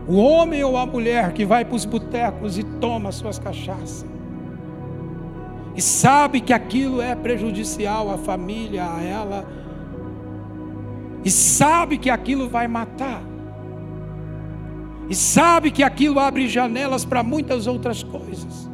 O 0.08 0.16
homem 0.16 0.64
ou 0.64 0.76
a 0.76 0.86
mulher 0.88 1.32
que 1.34 1.46
vai 1.46 1.64
para 1.64 1.76
os 1.76 1.86
botecos 1.86 2.58
e 2.58 2.64
toma 2.64 3.12
suas 3.12 3.38
cachaças. 3.38 4.04
E 5.76 5.82
sabe 5.82 6.42
que 6.42 6.52
aquilo 6.52 7.00
é 7.00 7.14
prejudicial 7.14 8.12
à 8.12 8.18
família, 8.18 8.92
a 8.92 9.04
ela. 9.04 9.46
E 11.24 11.30
sabe 11.30 12.00
que 12.00 12.10
aquilo 12.10 12.50
vai 12.50 12.68
matar. 12.68 13.33
E 15.10 15.16
sabe 15.16 15.72
que 15.72 15.84
aquilo 15.84 16.20
abre 16.20 16.48
janelas 16.48 17.04
para 17.04 17.24
muitas 17.24 17.68
outras 17.68 18.04
coisas. 18.04 18.70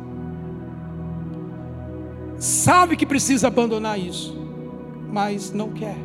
Sabe 2.37 2.95
que 2.95 3.05
precisa 3.05 3.47
abandonar 3.47 3.99
isso, 3.99 4.37
mas 5.11 5.51
não 5.51 5.69
quer. 5.69 5.97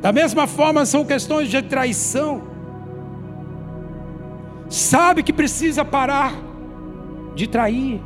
Da 0.00 0.12
mesma 0.12 0.48
forma, 0.48 0.84
são 0.84 1.04
questões 1.04 1.48
de 1.48 1.62
traição. 1.62 2.42
Sabe 4.68 5.22
que 5.22 5.32
precisa 5.32 5.84
parar 5.84 6.32
de 7.36 7.46
trair, 7.46 8.02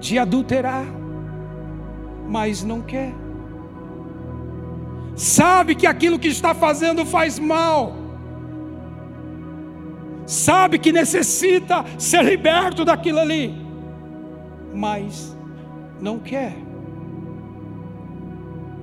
de 0.00 0.18
adulterar, 0.18 0.84
mas 2.28 2.64
não 2.64 2.80
quer. 2.80 3.14
Sabe 5.14 5.74
que 5.74 5.86
aquilo 5.86 6.18
que 6.18 6.28
está 6.28 6.54
fazendo 6.54 7.04
faz 7.06 7.38
mal. 7.38 7.94
Sabe 10.26 10.78
que 10.78 10.90
necessita 10.90 11.84
ser 11.98 12.24
liberto 12.24 12.84
daquilo 12.84 13.20
ali, 13.20 13.54
mas 14.74 15.36
não 16.00 16.18
quer. 16.18 16.56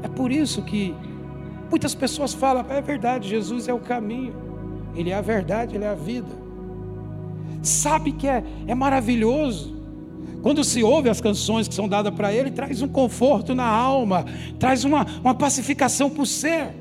É 0.03 0.07
por 0.07 0.31
isso 0.31 0.61
que 0.63 0.95
Muitas 1.71 1.95
pessoas 1.95 2.33
falam, 2.33 2.65
é 2.69 2.81
verdade, 2.81 3.29
Jesus 3.29 3.69
é 3.69 3.73
o 3.73 3.79
caminho, 3.79 4.35
Ele 4.93 5.09
é 5.09 5.13
a 5.13 5.21
verdade, 5.21 5.73
Ele 5.73 5.85
é 5.85 5.87
a 5.87 5.95
vida. 5.95 6.27
Sabe 7.61 8.11
que 8.11 8.27
é, 8.27 8.43
é 8.67 8.75
maravilhoso. 8.75 9.80
Quando 10.41 10.63
se 10.63 10.83
ouve 10.83 11.09
as 11.09 11.21
canções 11.21 11.67
que 11.67 11.73
são 11.73 11.87
dadas 11.87 12.13
para 12.13 12.33
Ele, 12.33 12.49
traz 12.49 12.81
um 12.81 12.87
conforto 12.87 13.53
na 13.53 13.67
alma, 13.67 14.25
traz 14.57 14.83
uma, 14.83 15.05
uma 15.23 15.35
pacificação 15.35 16.09
para 16.09 16.23
o 16.23 16.25
ser. 16.25 16.73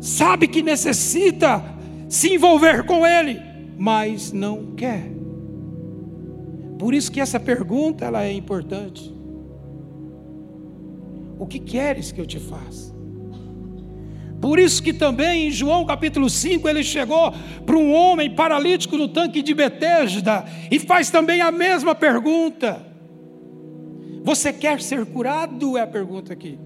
Sabe 0.00 0.46
que 0.46 0.62
necessita 0.62 1.62
se 2.08 2.34
envolver 2.34 2.84
com 2.84 3.06
Ele, 3.06 3.40
mas 3.76 4.32
não 4.32 4.74
quer. 4.76 5.10
Por 6.78 6.94
isso 6.94 7.10
que 7.10 7.20
essa 7.20 7.40
pergunta 7.40 8.04
ela 8.04 8.24
é 8.24 8.32
importante. 8.32 9.12
O 11.38 11.46
que 11.46 11.58
queres 11.58 12.12
que 12.12 12.20
eu 12.20 12.26
te 12.26 12.38
faça? 12.38 12.93
Por 14.44 14.58
isso 14.58 14.82
que 14.82 14.92
também 14.92 15.46
em 15.46 15.50
João 15.50 15.86
capítulo 15.86 16.28
5 16.28 16.68
ele 16.68 16.84
chegou 16.84 17.32
para 17.64 17.78
um 17.78 17.94
homem 17.94 18.28
paralítico 18.28 18.94
no 18.94 19.08
tanque 19.08 19.40
de 19.40 19.54
Betesda 19.54 20.44
e 20.70 20.78
faz 20.78 21.08
também 21.08 21.40
a 21.40 21.50
mesma 21.50 21.94
pergunta. 21.94 22.84
Você 24.22 24.52
quer 24.52 24.82
ser 24.82 25.06
curado? 25.06 25.78
É 25.78 25.80
a 25.80 25.86
pergunta 25.86 26.34
aqui. 26.34 26.58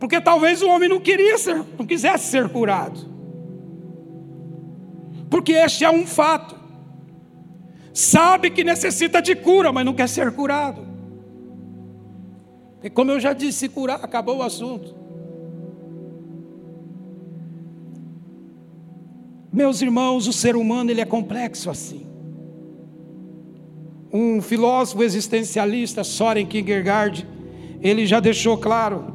Porque 0.00 0.20
talvez 0.20 0.60
o 0.60 0.68
homem 0.68 0.88
não 0.88 0.98
queria 0.98 1.38
ser, 1.38 1.64
não 1.78 1.86
quisesse 1.86 2.32
ser 2.32 2.48
curado. 2.48 3.08
Porque 5.30 5.52
este 5.52 5.84
é 5.84 5.90
um 5.92 6.08
fato. 6.08 6.58
Sabe 7.92 8.50
que 8.50 8.64
necessita 8.64 9.22
de 9.22 9.36
cura, 9.36 9.70
mas 9.70 9.86
não 9.86 9.94
quer 9.94 10.08
ser 10.08 10.32
curado. 10.32 10.84
E 12.82 12.90
como 12.90 13.12
eu 13.12 13.20
já 13.20 13.32
disse, 13.32 13.68
curar, 13.68 14.00
acabou 14.02 14.38
o 14.38 14.42
assunto. 14.42 15.03
Meus 19.54 19.80
irmãos, 19.80 20.26
o 20.26 20.32
ser 20.32 20.56
humano 20.56 20.90
ele 20.90 21.00
é 21.00 21.04
complexo 21.04 21.70
assim. 21.70 22.04
Um 24.12 24.42
filósofo 24.42 25.00
existencialista, 25.00 26.02
Soren 26.02 26.44
Kierkegaard, 26.44 27.24
ele 27.80 28.04
já 28.04 28.18
deixou 28.18 28.58
claro 28.58 29.14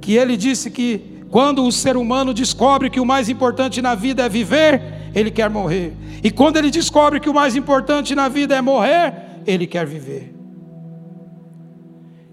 que 0.00 0.16
ele 0.16 0.36
disse 0.36 0.68
que 0.68 1.22
quando 1.30 1.64
o 1.64 1.70
ser 1.70 1.96
humano 1.96 2.34
descobre 2.34 2.90
que 2.90 2.98
o 2.98 3.06
mais 3.06 3.28
importante 3.28 3.80
na 3.80 3.94
vida 3.94 4.24
é 4.24 4.28
viver, 4.28 4.82
ele 5.14 5.30
quer 5.30 5.48
morrer. 5.48 5.92
E 6.24 6.28
quando 6.28 6.56
ele 6.56 6.70
descobre 6.70 7.20
que 7.20 7.30
o 7.30 7.34
mais 7.34 7.54
importante 7.54 8.16
na 8.16 8.28
vida 8.28 8.56
é 8.56 8.60
morrer, 8.60 9.14
ele 9.46 9.68
quer 9.68 9.86
viver. 9.86 10.34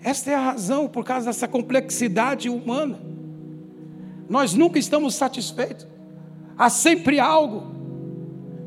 Esta 0.04 0.32
é 0.32 0.36
a 0.36 0.46
razão 0.46 0.88
por 0.88 1.06
causa 1.06 1.28
dessa 1.28 1.48
complexidade 1.48 2.50
humana. 2.50 3.00
Nós 4.28 4.56
nunca 4.56 4.80
estamos 4.80 5.13
satisfeitos. 5.13 5.92
Há 6.58 6.70
sempre 6.70 7.20
algo. 7.20 7.74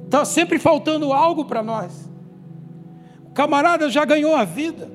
Está 0.05 0.25
sempre 0.25 0.59
faltando 0.59 1.13
algo 1.13 1.45
para 1.45 1.63
nós. 1.63 2.09
O 3.25 3.31
camarada 3.31 3.91
já 3.91 4.05
ganhou 4.05 4.35
a 4.35 4.45
vida. 4.45 4.91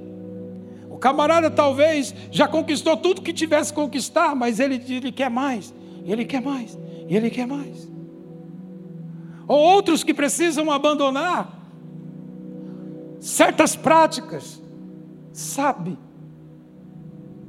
O 0.89 0.97
camarada 0.97 1.49
talvez 1.49 2.13
já 2.31 2.47
conquistou 2.47 2.95
tudo 2.97 3.21
que 3.21 3.33
tivesse 3.33 3.73
conquistar, 3.73 4.35
mas 4.35 4.59
ele, 4.59 4.75
ele 4.87 5.11
quer 5.11 5.29
mais, 5.29 5.73
ele 6.05 6.25
quer 6.25 6.41
mais, 6.41 6.77
ele 7.07 7.29
quer 7.29 7.47
mais. 7.47 7.89
Ou 9.47 9.57
outros 9.57 10.03
que 10.03 10.13
precisam 10.13 10.71
abandonar 10.71 11.59
certas 13.19 13.75
práticas, 13.75 14.61
sabe 15.33 15.97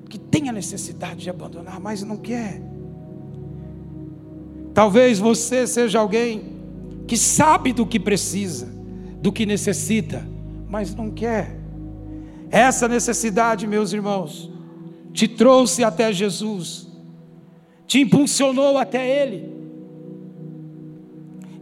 que 0.08 0.18
tem 0.18 0.48
a 0.48 0.52
necessidade 0.52 1.20
de 1.20 1.30
abandonar, 1.30 1.80
mas 1.80 2.02
não 2.02 2.16
quer. 2.16 2.71
Talvez 4.74 5.18
você 5.18 5.66
seja 5.66 5.98
alguém 5.98 6.52
que 7.06 7.16
sabe 7.16 7.72
do 7.72 7.86
que 7.86 8.00
precisa, 8.00 8.66
do 9.20 9.30
que 9.30 9.44
necessita, 9.44 10.26
mas 10.68 10.94
não 10.94 11.10
quer. 11.10 11.56
Essa 12.50 12.88
necessidade, 12.88 13.66
meus 13.66 13.92
irmãos, 13.92 14.50
te 15.12 15.28
trouxe 15.28 15.84
até 15.84 16.12
Jesus, 16.12 16.88
te 17.86 18.00
impulsionou 18.00 18.78
até 18.78 19.06
Ele. 19.22 19.52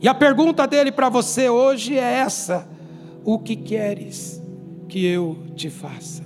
E 0.01 0.09
a 0.09 0.15
pergunta 0.15 0.67
dele 0.67 0.93
para 0.93 1.09
você 1.09 1.49
hoje 1.49 1.99
é 1.99 2.19
essa: 2.19 2.69
O 3.25 3.39
que 3.39 3.57
queres 3.57 4.41
que 4.89 5.05
eu 5.05 5.37
te 5.55 5.69
faça? 5.69 6.23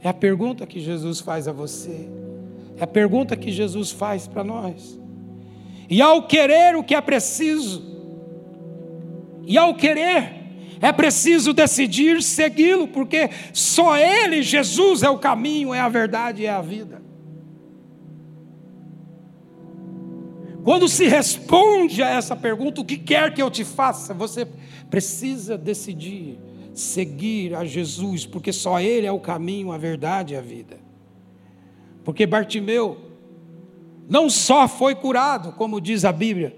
É 0.00 0.08
a 0.08 0.14
pergunta 0.14 0.66
que 0.66 0.80
Jesus 0.80 1.20
faz 1.20 1.46
a 1.46 1.52
você, 1.52 2.08
é 2.76 2.82
a 2.82 2.86
pergunta 2.86 3.36
que 3.36 3.52
Jesus 3.52 3.92
faz 3.92 4.26
para 4.26 4.42
nós. 4.42 5.01
E 5.88 6.00
ao 6.00 6.26
querer 6.26 6.76
o 6.76 6.82
que 6.82 6.94
é 6.94 7.00
preciso, 7.00 7.82
e 9.44 9.58
ao 9.58 9.74
querer, 9.74 10.42
é 10.80 10.92
preciso 10.92 11.52
decidir 11.52 12.22
segui-lo, 12.22 12.88
porque 12.88 13.30
só 13.52 13.96
Ele, 13.96 14.42
Jesus, 14.42 15.02
é 15.02 15.10
o 15.10 15.18
caminho, 15.18 15.72
é 15.72 15.80
a 15.80 15.88
verdade, 15.88 16.46
é 16.46 16.50
a 16.50 16.60
vida. 16.60 17.02
Quando 20.64 20.88
se 20.88 21.06
responde 21.06 22.02
a 22.02 22.10
essa 22.10 22.36
pergunta, 22.36 22.80
o 22.80 22.84
que 22.84 22.96
quer 22.96 23.34
que 23.34 23.42
eu 23.42 23.50
te 23.50 23.64
faça, 23.64 24.14
você 24.14 24.46
precisa 24.88 25.58
decidir 25.58 26.38
seguir 26.74 27.54
a 27.54 27.64
Jesus, 27.64 28.24
porque 28.24 28.52
só 28.52 28.80
Ele 28.80 29.06
é 29.06 29.12
o 29.12 29.20
caminho, 29.20 29.72
a 29.72 29.78
verdade 29.78 30.34
e 30.34 30.36
a 30.36 30.40
vida. 30.40 30.78
Porque 32.04 32.26
Bartimeu, 32.26 33.11
não 34.08 34.28
só 34.28 34.66
foi 34.66 34.94
curado, 34.94 35.52
como 35.52 35.80
diz 35.80 36.04
a 36.04 36.12
Bíblia, 36.12 36.56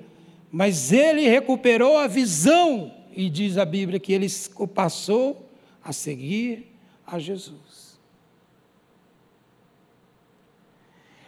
Mas 0.51 0.93
ele 0.93 1.29
recuperou 1.29 1.99
a 1.99 2.07
visão 2.07 2.93
e 3.13 3.29
diz 3.29 3.59
a 3.59 3.65
Bíblia 3.65 3.99
que 3.99 4.13
ele 4.13 4.29
passou 4.73 5.51
a 5.83 5.93
seguir 5.93 6.73
a 7.05 7.19
Jesus. 7.19 7.99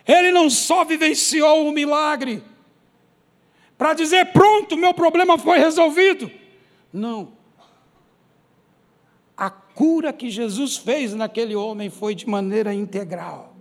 Ele 0.07 0.31
não 0.31 0.49
só 0.49 0.85
vivenciou 0.85 1.69
o 1.69 1.73
milagre 1.73 2.41
para 3.77 3.95
dizer: 3.95 4.27
pronto, 4.27 4.77
meu 4.77 4.95
problema 4.95 5.37
foi 5.37 5.59
resolvido. 5.59 6.31
Não. 6.93 7.33
A 9.37 9.51
cura 9.51 10.13
que 10.13 10.31
Jesus 10.31 10.77
fez 10.77 11.13
naquele 11.13 11.57
homem 11.57 11.91
foi 11.91 12.15
de 12.15 12.29
maneira 12.29 12.73
integral. 12.73 13.56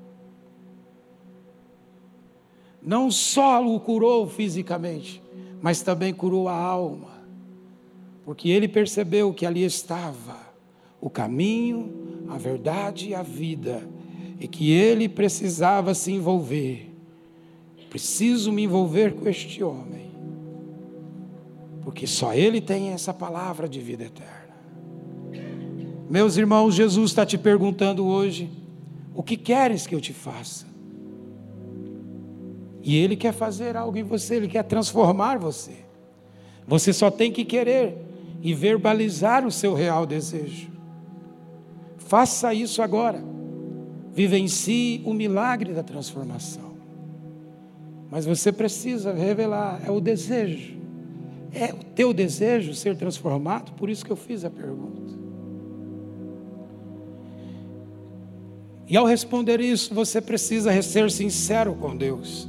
Não 2.86 3.10
só 3.10 3.66
o 3.66 3.80
curou 3.80 4.28
fisicamente, 4.28 5.22
mas 5.62 5.82
também 5.82 6.14
curou 6.14 6.48
a 6.48 6.56
alma 6.56 7.16
porque 8.26 8.50
ele 8.50 8.68
percebeu 8.68 9.32
que 9.32 9.46
ali 9.46 9.64
estava 9.64 10.36
o 11.00 11.10
caminho, 11.10 12.26
a 12.28 12.38
verdade 12.38 13.10
e 13.10 13.16
a 13.16 13.22
vida, 13.22 13.88
e 14.40 14.48
que 14.48 14.72
ele 14.72 15.08
precisava 15.08 15.94
se 15.94 16.12
envolver. 16.12 16.92
Preciso 17.88 18.52
me 18.52 18.64
envolver 18.64 19.14
com 19.14 19.30
este 19.30 19.64
homem, 19.64 20.10
porque 21.84 22.08
só 22.08 22.34
ele 22.34 22.60
tem 22.60 22.90
essa 22.90 23.14
palavra 23.14 23.70
de 23.70 23.80
vida 23.80 24.06
eterna. 24.06 24.56
Meus 26.10 26.36
irmãos, 26.36 26.74
Jesus 26.74 27.12
está 27.12 27.26
te 27.26 27.38
perguntando 27.38 28.06
hoje: 28.06 28.50
o 29.14 29.22
que 29.22 29.38
queres 29.38 29.86
que 29.86 29.94
eu 29.94 30.02
te 30.02 30.14
faça? 30.14 30.66
E 32.86 32.96
Ele 32.96 33.16
quer 33.16 33.34
fazer 33.34 33.76
algo 33.76 33.98
em 33.98 34.04
você, 34.04 34.36
Ele 34.36 34.48
quer 34.48 34.64
transformar 34.64 35.40
você. 35.40 35.72
Você 36.68 36.94
só 36.94 37.10
tem 37.10 37.32
que 37.32 37.44
querer 37.44 37.98
e 38.44 38.54
verbalizar 38.54 39.44
o 39.44 39.52
seu 39.52 39.74
real 39.74 40.06
desejo. 40.06 40.70
Faça 41.98 42.54
isso 42.54 42.84
agora. 42.84 43.24
Vivencie 44.14 45.02
o 45.04 45.16
milagre 45.16 45.74
da 45.74 45.82
transformação. 45.82 46.76
Mas 48.12 48.24
você 48.24 48.52
precisa 48.52 49.12
revelar, 49.14 49.82
é 49.84 49.90
o 49.90 50.00
desejo. 50.00 50.78
É 51.52 51.74
o 51.74 51.84
teu 51.96 52.14
desejo 52.14 52.76
ser 52.76 52.96
transformado, 52.96 53.72
por 53.72 53.90
isso 53.90 54.06
que 54.06 54.12
eu 54.12 54.16
fiz 54.16 54.46
a 54.46 54.50
pergunta. 54.52 55.16
E 58.88 58.96
ao 58.96 59.08
responder 59.08 59.60
isso, 59.60 59.92
você 59.92 60.22
precisa 60.22 60.80
ser 60.84 61.10
sincero 61.10 61.74
com 61.74 61.98
Deus. 61.98 62.48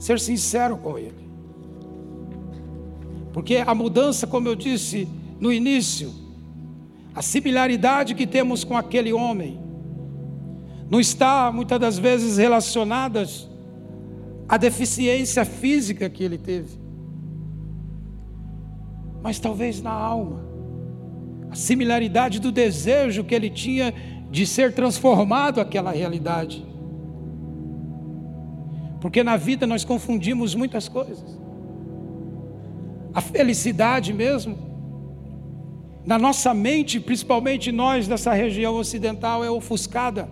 Ser 0.00 0.18
sincero 0.18 0.76
com 0.78 0.98
Ele. 0.98 1.30
Porque 3.32 3.56
a 3.64 3.74
mudança, 3.74 4.26
como 4.26 4.48
eu 4.48 4.56
disse 4.56 5.06
no 5.38 5.52
início, 5.52 6.12
a 7.14 7.22
similaridade 7.22 8.14
que 8.14 8.26
temos 8.26 8.64
com 8.64 8.76
aquele 8.76 9.12
homem, 9.12 9.60
não 10.90 10.98
está 10.98 11.52
muitas 11.52 11.78
das 11.78 11.98
vezes 11.98 12.38
relacionada 12.38 13.24
à 14.48 14.56
deficiência 14.56 15.44
física 15.44 16.10
que 16.10 16.24
ele 16.24 16.36
teve, 16.36 16.76
mas 19.22 19.38
talvez 19.38 19.80
na 19.80 19.92
alma, 19.92 20.44
a 21.50 21.54
similaridade 21.54 22.40
do 22.40 22.50
desejo 22.50 23.22
que 23.22 23.34
ele 23.34 23.50
tinha 23.50 23.94
de 24.30 24.46
ser 24.46 24.72
transformado 24.72 25.60
aquela 25.60 25.92
realidade. 25.92 26.66
Porque 29.00 29.22
na 29.22 29.36
vida 29.36 29.66
nós 29.66 29.84
confundimos 29.84 30.54
muitas 30.54 30.88
coisas 30.88 31.40
a 33.12 33.20
felicidade 33.20 34.12
mesmo. 34.12 34.56
Na 36.04 36.18
nossa 36.18 36.54
mente, 36.54 36.98
principalmente 36.98 37.70
nós 37.70 38.08
dessa 38.08 38.32
região 38.32 38.76
ocidental, 38.76 39.44
é 39.44 39.50
ofuscada. 39.50 40.28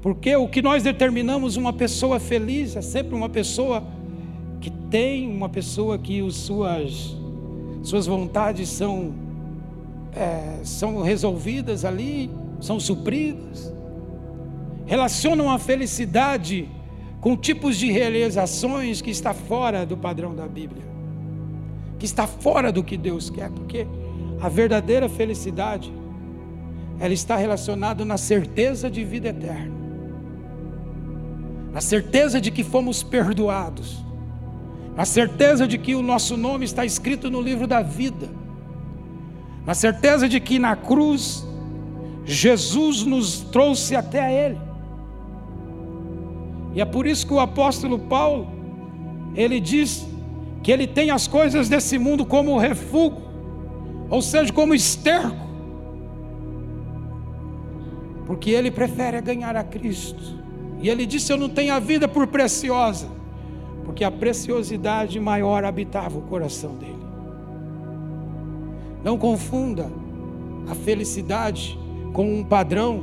Porque 0.00 0.34
o 0.36 0.48
que 0.48 0.62
nós 0.62 0.82
determinamos 0.82 1.56
uma 1.56 1.72
pessoa 1.72 2.18
feliz 2.18 2.76
é 2.76 2.80
sempre 2.80 3.14
uma 3.14 3.28
pessoa 3.28 3.82
que 4.60 4.70
tem, 4.70 5.28
uma 5.28 5.48
pessoa 5.48 5.98
que 5.98 6.22
os 6.22 6.36
suas, 6.36 7.16
suas 7.82 8.06
vontades 8.06 8.68
são, 8.68 9.12
é, 10.14 10.60
são 10.64 11.02
resolvidas 11.02 11.84
ali, 11.84 12.30
são 12.60 12.78
supridas. 12.78 13.72
Relacionam 14.86 15.50
a 15.50 15.58
felicidade 15.58 16.68
com 17.20 17.36
tipos 17.36 17.76
de 17.76 17.90
realizações 17.90 19.02
que 19.02 19.10
está 19.10 19.34
fora 19.34 19.84
do 19.84 19.96
padrão 19.96 20.34
da 20.34 20.46
Bíblia 20.46 20.90
que 22.00 22.06
está 22.06 22.26
fora 22.26 22.72
do 22.72 22.82
que 22.82 22.96
Deus 22.96 23.28
quer, 23.28 23.50
porque 23.50 23.86
a 24.40 24.48
verdadeira 24.48 25.06
felicidade 25.06 25.92
ela 26.98 27.12
está 27.12 27.36
relacionada 27.36 28.04
na 28.06 28.16
certeza 28.16 28.90
de 28.90 29.04
vida 29.04 29.28
eterna. 29.28 29.78
Na 31.72 31.80
certeza 31.82 32.40
de 32.40 32.50
que 32.50 32.64
fomos 32.64 33.02
perdoados. 33.02 34.02
Na 34.96 35.04
certeza 35.04 35.68
de 35.68 35.76
que 35.76 35.94
o 35.94 36.02
nosso 36.02 36.38
nome 36.38 36.64
está 36.64 36.84
escrito 36.84 37.30
no 37.30 37.40
livro 37.40 37.66
da 37.66 37.82
vida. 37.82 38.28
Na 39.66 39.74
certeza 39.74 40.26
de 40.26 40.40
que 40.40 40.58
na 40.58 40.74
cruz 40.74 41.46
Jesus 42.24 43.04
nos 43.04 43.40
trouxe 43.40 43.94
até 43.94 44.20
a 44.20 44.32
Ele. 44.32 44.58
E 46.74 46.80
é 46.80 46.84
por 46.84 47.06
isso 47.06 47.26
que 47.26 47.32
o 47.32 47.40
apóstolo 47.40 47.98
Paulo, 47.98 48.48
ele 49.34 49.60
diz 49.60 50.06
que 50.62 50.70
ele 50.70 50.86
tem 50.86 51.10
as 51.10 51.26
coisas 51.26 51.68
desse 51.68 51.98
mundo 51.98 52.24
como 52.24 52.58
refúgio, 52.58 53.18
ou 54.08 54.20
seja, 54.20 54.52
como 54.52 54.74
esterco, 54.74 55.48
porque 58.26 58.50
ele 58.50 58.70
prefere 58.70 59.20
ganhar 59.20 59.56
a 59.56 59.64
Cristo. 59.64 60.38
E 60.80 60.88
ele 60.88 61.04
disse: 61.04 61.32
Eu 61.32 61.36
não 61.36 61.48
tenho 61.48 61.74
a 61.74 61.78
vida 61.78 62.06
por 62.06 62.26
preciosa, 62.26 63.08
porque 63.84 64.04
a 64.04 64.10
preciosidade 64.10 65.18
maior 65.18 65.64
habitava 65.64 66.18
o 66.18 66.22
coração 66.22 66.74
dele. 66.74 67.00
Não 69.02 69.18
confunda 69.18 69.90
a 70.68 70.74
felicidade 70.74 71.78
com 72.12 72.40
um 72.40 72.44
padrão 72.44 73.02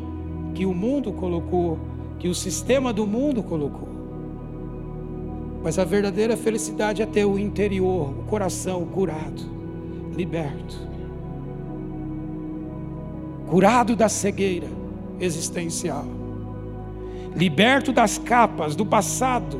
que 0.53 0.65
o 0.65 0.73
mundo 0.73 1.11
colocou, 1.11 1.77
que 2.19 2.27
o 2.27 2.35
sistema 2.35 2.91
do 2.91 3.05
mundo 3.05 3.43
colocou. 3.43 3.89
Mas 5.63 5.77
a 5.77 5.83
verdadeira 5.83 6.37
felicidade 6.37 7.01
é 7.01 7.05
ter 7.05 7.25
o 7.25 7.37
interior, 7.37 8.09
o 8.09 8.23
coração 8.23 8.85
curado, 8.85 9.41
liberto. 10.15 10.87
Curado 13.47 13.95
da 13.95 14.09
cegueira 14.09 14.67
existencial. 15.19 16.05
Liberto 17.35 17.91
das 17.91 18.17
capas 18.17 18.75
do 18.75 18.85
passado, 18.85 19.59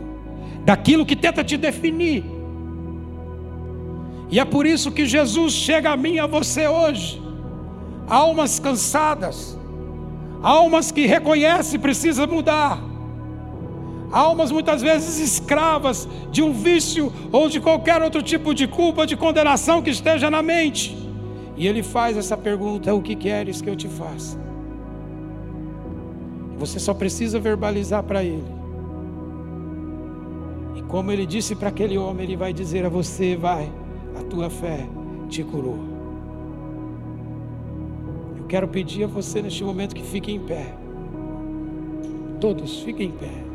daquilo 0.66 1.06
que 1.06 1.16
tenta 1.16 1.44
te 1.44 1.58
definir. 1.58 2.24
E 4.30 4.40
é 4.40 4.46
por 4.46 4.66
isso 4.66 4.92
que 4.92 5.06
Jesus 5.06 5.54
chega 5.54 5.92
a 5.92 5.98
mim 5.98 6.20
a 6.20 6.28
você 6.28 6.68
hoje. 6.68 7.22
Almas 8.08 8.60
cansadas, 8.60 9.58
almas 10.48 10.92
que 10.92 11.06
reconhecem 11.06 11.80
precisa 11.80 12.26
mudar 12.26 12.80
Almas 14.12 14.52
muitas 14.52 14.82
vezes 14.82 15.20
escravas 15.20 16.08
de 16.32 16.42
um 16.42 16.54
vício 16.54 17.12
ou 17.32 17.50
de 17.50 17.60
qualquer 17.60 18.02
outro 18.02 18.24
tipo 18.24 18.54
de 18.54 18.68
culpa, 18.68 19.06
de 19.06 19.18
condenação 19.18 19.82
que 19.82 19.90
esteja 19.90 20.30
na 20.30 20.42
mente. 20.42 20.98
E 21.58 21.68
ele 21.68 21.84
faz 21.84 22.16
essa 22.16 22.38
pergunta: 22.38 22.94
O 22.94 23.02
que 23.02 23.16
queres 23.16 23.62
que 23.62 23.70
eu 23.70 23.76
te 23.76 23.88
faça? 23.88 24.40
Você 26.58 26.80
só 26.80 26.94
precisa 26.94 27.40
verbalizar 27.40 28.02
para 28.04 28.24
ele. 28.24 28.46
E 30.76 30.82
como 30.84 31.12
ele 31.12 31.26
disse 31.26 31.54
para 31.56 31.70
aquele 31.70 31.98
homem, 31.98 32.24
ele 32.24 32.38
vai 32.38 32.54
dizer 32.54 32.86
a 32.86 32.90
você: 32.90 33.36
Vai, 33.36 33.70
a 34.18 34.24
tua 34.24 34.50
fé 34.50 34.88
te 35.28 35.44
curou. 35.44 35.97
Quero 38.48 38.68
pedir 38.68 39.04
a 39.04 39.08
você 39.08 39.42
neste 39.42 39.64
momento 39.64 39.94
que 39.94 40.04
fique 40.04 40.32
em 40.32 40.40
pé. 40.40 40.74
Todos 42.40 42.80
fiquem 42.80 43.10
em 43.10 43.12
pé. 43.12 43.48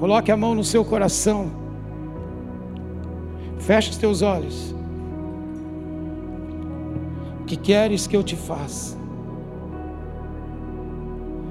Coloque 0.00 0.32
a 0.32 0.36
mão 0.36 0.52
no 0.54 0.64
seu 0.64 0.84
coração. 0.84 1.48
Feche 3.60 3.90
os 3.90 3.96
teus 3.96 4.20
olhos. 4.20 4.74
O 7.40 7.44
que 7.44 7.56
queres 7.56 8.08
que 8.08 8.16
eu 8.16 8.22
te 8.24 8.34
faça? 8.34 8.96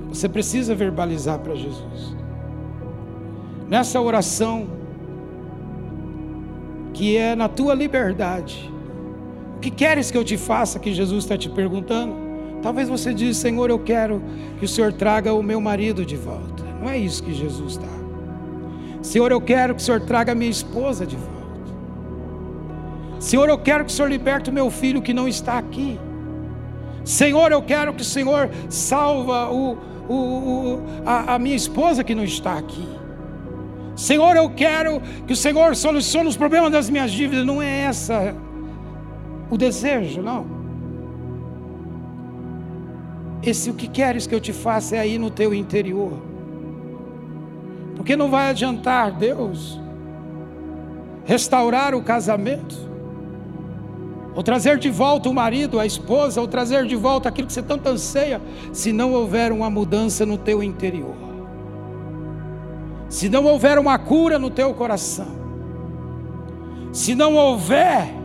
Você 0.10 0.28
precisa 0.28 0.76
verbalizar 0.76 1.40
para 1.40 1.56
Jesus. 1.56 2.14
Nessa 3.70 4.02
oração, 4.02 4.68
que 6.94 7.16
é 7.16 7.38
na 7.38 7.48
tua 7.48 7.74
liberdade. 7.74 8.70
Que 9.62 9.70
queres 9.70 10.10
que 10.10 10.18
eu 10.18 10.24
te 10.24 10.38
faça? 10.38 10.80
Que 10.80 10.92
Jesus 10.92 11.24
está 11.24 11.38
te 11.38 11.48
perguntando. 11.48 12.16
Talvez 12.62 12.90
você 12.90 13.14
diz, 13.14 13.38
Senhor, 13.38 13.70
eu 13.70 13.80
quero 13.80 14.22
que 14.60 14.66
o 14.66 14.68
Senhor 14.68 14.92
traga 14.94 15.34
o 15.34 15.44
meu 15.44 15.62
marido 15.62 16.06
de 16.06 16.16
volta. 16.16 16.64
Não 16.82 16.90
é 16.90 16.98
isso 16.98 17.24
que 17.24 17.34
Jesus 17.34 17.78
dá. 17.78 18.02
Senhor, 19.02 19.32
eu 19.32 19.42
quero 19.42 19.76
que 19.76 19.82
o 19.82 19.84
Senhor 19.84 20.02
traga 20.02 20.36
minha 20.36 20.50
esposa 20.50 21.06
de 21.06 21.16
volta. 21.16 21.32
Senhor, 23.20 23.50
eu 23.50 23.58
quero 23.58 23.86
que 23.86 23.92
o 23.92 23.94
Senhor 23.94 24.10
liberte 24.10 24.50
o 24.50 24.54
meu 24.54 24.72
filho 24.72 25.02
que 25.02 25.14
não 25.14 25.28
está 25.28 25.58
aqui. 25.58 26.00
Senhor, 27.04 27.52
eu 27.52 27.62
quero 27.62 27.94
que 27.94 28.02
o 28.02 28.06
Senhor 28.06 28.50
salva 28.70 29.52
o, 29.52 29.78
o, 30.08 30.16
o 30.16 30.84
a, 31.06 31.36
a 31.36 31.40
minha 31.40 31.56
esposa 31.56 32.04
que 32.04 32.16
não 32.16 32.24
está 32.24 32.58
aqui. 32.58 32.88
Senhor, 33.96 34.36
eu 34.36 34.50
quero 34.50 35.02
que 35.28 35.34
o 35.34 35.36
Senhor 35.36 35.76
solucione 35.76 36.30
os 36.30 36.38
problemas 36.38 36.72
das 36.72 36.90
minhas 36.90 37.12
dívidas. 37.12 37.46
Não 37.46 37.62
é 37.62 37.82
essa 37.82 38.36
o 39.52 39.58
desejo, 39.58 40.22
não. 40.22 40.46
Esse 43.44 43.70
o 43.70 43.74
que 43.74 43.88
queres 43.88 44.26
que 44.26 44.34
eu 44.34 44.40
te 44.40 44.54
faça 44.54 44.96
é 44.96 45.00
aí 45.00 45.20
no 45.20 45.30
teu 45.30 45.54
interior. 45.54 46.14
Porque 47.96 48.16
não 48.16 48.30
vai 48.30 48.50
adiantar 48.50 49.12
Deus 49.12 49.80
restaurar 51.26 51.94
o 51.94 52.02
casamento 52.02 52.90
ou 54.34 54.42
trazer 54.42 54.78
de 54.78 54.90
volta 54.90 55.30
o 55.30 55.34
marido, 55.34 55.80
a 55.80 55.86
esposa, 55.86 56.40
ou 56.40 56.48
trazer 56.48 56.86
de 56.86 56.96
volta 56.96 57.28
aquilo 57.28 57.48
que 57.48 57.54
você 57.54 57.62
tanto 57.62 57.88
anseia, 57.90 58.42
se 58.72 58.94
não 58.94 59.12
houver 59.12 59.52
uma 59.52 59.70
mudança 59.70 60.26
no 60.26 60.38
teu 60.38 60.64
interior, 60.64 61.16
se 63.10 63.28
não 63.28 63.44
houver 63.44 63.78
uma 63.78 64.00
cura 64.00 64.40
no 64.40 64.50
teu 64.50 64.74
coração, 64.74 65.28
se 66.94 67.14
não 67.14 67.36
houver 67.36 68.21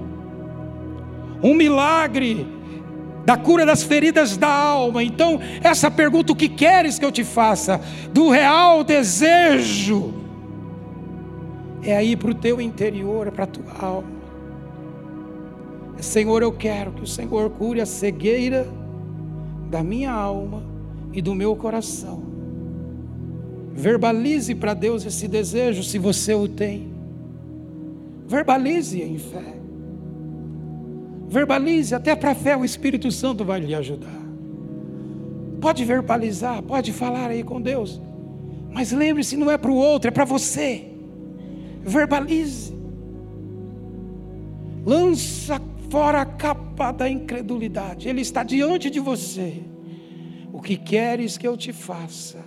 um 1.43 1.55
milagre 1.55 2.47
da 3.25 3.37
cura 3.37 3.67
das 3.67 3.83
feridas 3.83 4.37
da 4.37 4.49
alma. 4.49 5.03
Então, 5.03 5.41
essa 5.63 5.91
pergunta: 5.91 6.33
o 6.33 6.37
que 6.37 6.49
queres 6.49 6.99
que 6.99 7.05
eu 7.05 7.13
te 7.13 7.25
faça? 7.25 7.81
Do 8.13 8.31
real 8.31 8.85
desejo, 8.85 10.15
é 11.83 11.97
aí 11.97 12.17
para 12.17 12.31
o 12.31 12.35
teu 12.35 12.61
interior, 12.61 13.27
é 13.27 13.31
para 13.31 13.45
a 13.45 13.49
tua 13.49 13.73
alma. 13.79 14.17
Senhor, 15.99 16.43
eu 16.43 16.53
quero 16.53 16.93
que 16.93 17.03
o 17.03 17.07
Senhor 17.07 17.51
cure 17.51 17.81
a 17.81 17.87
cegueira 17.87 18.69
da 19.71 19.83
minha 19.83 20.13
alma 20.13 20.63
e 21.13 21.21
do 21.21 21.35
meu 21.35 21.57
coração. 21.57 22.23
Verbalize 23.73 24.55
para 24.55 24.73
Deus 24.73 25.05
esse 25.05 25.27
desejo, 25.27 25.83
se 25.83 25.99
você 25.99 26.35
o 26.35 26.47
tem. 26.47 26.95
Verbalize 28.27 29.03
em 29.03 29.19
fé. 29.19 29.56
Verbalize, 31.29 31.95
até 31.95 32.15
para 32.15 32.31
a 32.31 32.35
fé 32.35 32.57
o 32.57 32.65
Espírito 32.65 33.11
Santo 33.11 33.45
vai 33.45 33.61
lhe 33.61 33.75
ajudar. 33.75 34.27
Pode 35.61 35.85
verbalizar, 35.85 36.63
pode 36.63 36.93
falar 36.93 37.31
aí 37.31 37.43
com 37.43 37.61
Deus. 37.61 38.01
Mas 38.71 38.93
lembre-se, 38.93 39.37
não 39.37 39.51
é 39.51 39.59
para 39.59 39.71
o 39.71 39.77
outro, 39.77 40.09
é 40.09 40.11
para 40.11 40.25
você. 40.25 40.85
Verbalize. 41.83 42.75
Lança 44.85 45.61
fora 45.91 46.21
a 46.21 46.27
capa 46.27 46.93
da 46.93 47.09
incredulidade. 47.09 48.09
Ele 48.09 48.21
está 48.21 48.43
diante 48.43 48.91
de 48.91 49.01
você. 49.01 49.63
O 50.53 50.61
que 50.61 50.77
queres 50.77 51.37
que 51.37 51.47
eu 51.47 51.57
te 51.57 51.73
faça? 51.73 52.39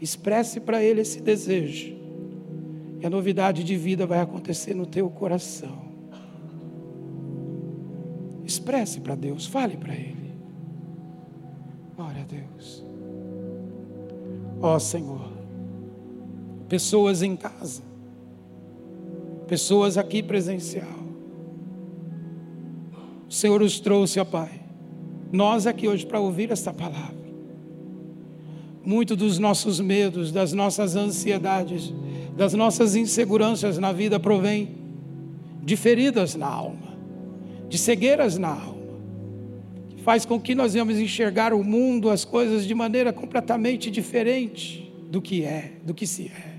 Expresse 0.00 0.60
para 0.60 0.82
ele 0.82 1.00
esse 1.00 1.20
desejo. 1.20 1.96
E 3.00 3.06
a 3.06 3.10
novidade 3.10 3.64
de 3.64 3.76
vida 3.76 4.06
vai 4.06 4.20
acontecer 4.20 4.74
no 4.74 4.86
teu 4.86 5.08
coração. 5.10 5.79
Expresse 8.50 8.98
para 8.98 9.14
Deus, 9.14 9.46
fale 9.46 9.76
para 9.76 9.94
Ele. 9.94 10.32
Glória 11.94 12.22
a 12.22 12.24
Deus. 12.24 12.84
Ó 14.60 14.76
Senhor, 14.76 15.30
pessoas 16.68 17.22
em 17.22 17.36
casa, 17.36 17.80
pessoas 19.46 19.96
aqui 19.96 20.20
presencial, 20.20 20.98
o 23.28 23.32
Senhor 23.32 23.62
os 23.62 23.78
trouxe, 23.78 24.18
ó 24.18 24.24
Pai. 24.24 24.60
Nós 25.30 25.64
aqui 25.64 25.86
hoje 25.86 26.04
para 26.04 26.18
ouvir 26.18 26.50
esta 26.50 26.72
palavra. 26.72 27.20
Muito 28.84 29.14
dos 29.14 29.38
nossos 29.38 29.78
medos, 29.78 30.32
das 30.32 30.52
nossas 30.52 30.96
ansiedades, 30.96 31.94
das 32.36 32.52
nossas 32.54 32.96
inseguranças 32.96 33.78
na 33.78 33.92
vida 33.92 34.18
provém 34.18 34.74
de 35.62 35.76
feridas 35.76 36.34
na 36.34 36.48
alma, 36.48 36.89
de 37.70 37.78
cegueiras 37.78 38.36
na 38.36 38.48
alma, 38.48 38.98
que 39.88 40.02
faz 40.02 40.26
com 40.26 40.40
que 40.40 40.54
nós 40.54 40.72
venhamos 40.72 40.98
enxergar 40.98 41.54
o 41.54 41.62
mundo, 41.62 42.10
as 42.10 42.24
coisas 42.24 42.66
de 42.66 42.74
maneira 42.74 43.12
completamente 43.12 43.90
diferente 43.90 44.92
do 45.08 45.22
que 45.22 45.44
é, 45.44 45.74
do 45.84 45.94
que 45.94 46.06
se 46.06 46.26
é. 46.26 46.56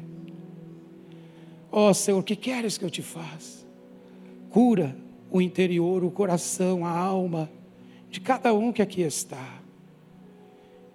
Ó 1.69 1.89
oh, 1.89 1.93
Senhor, 1.93 2.17
o 2.17 2.23
que 2.23 2.35
queres 2.35 2.77
que 2.77 2.85
eu 2.85 2.89
te 2.89 3.01
faça? 3.01 3.65
Cura 4.49 4.95
o 5.29 5.41
interior, 5.41 6.03
o 6.03 6.09
coração, 6.09 6.85
a 6.85 6.97
alma 6.97 7.49
de 8.09 8.21
cada 8.21 8.53
um 8.53 8.71
que 8.71 8.81
aqui 8.81 9.01
está. 9.01 9.61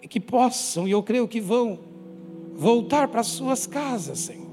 E 0.03 0.09
que 0.09 0.21
possam, 0.21 0.89
e 0.89 0.93
eu 0.93 1.03
creio 1.03 1.29
que 1.29 1.41
vão, 1.41 1.79
voltar 2.55 3.09
para 3.09 3.23
suas 3.23 3.67
casas, 3.67 4.21
Senhor. 4.21 4.47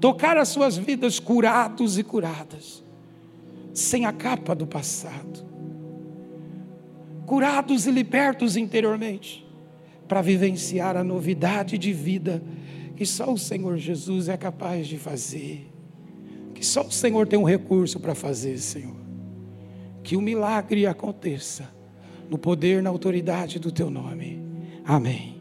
Tocar 0.00 0.38
as 0.38 0.48
suas 0.48 0.76
vidas 0.76 1.18
curados 1.18 1.98
e 1.98 2.02
curadas, 2.02 2.82
sem 3.76 4.06
a 4.06 4.12
capa 4.12 4.54
do 4.54 4.66
passado. 4.66 5.44
Curados 7.26 7.86
e 7.86 7.90
libertos 7.90 8.56
interiormente, 8.56 9.46
para 10.08 10.22
vivenciar 10.22 10.96
a 10.96 11.04
novidade 11.04 11.76
de 11.76 11.92
vida 11.92 12.42
que 12.94 13.04
só 13.04 13.32
o 13.32 13.38
Senhor 13.38 13.76
Jesus 13.76 14.28
é 14.28 14.36
capaz 14.36 14.86
de 14.86 14.98
fazer. 14.98 15.70
Que 16.54 16.64
só 16.64 16.82
o 16.86 16.90
Senhor 16.90 17.26
tem 17.26 17.38
um 17.38 17.44
recurso 17.44 18.00
para 18.00 18.14
fazer, 18.14 18.58
Senhor 18.58 19.06
que 20.06 20.16
o 20.16 20.20
milagre 20.20 20.86
aconteça 20.86 21.68
no 22.30 22.38
poder, 22.38 22.80
na 22.80 22.90
autoridade 22.90 23.58
do 23.58 23.72
teu 23.72 23.90
nome. 23.90 24.40
Amém. 24.84 25.35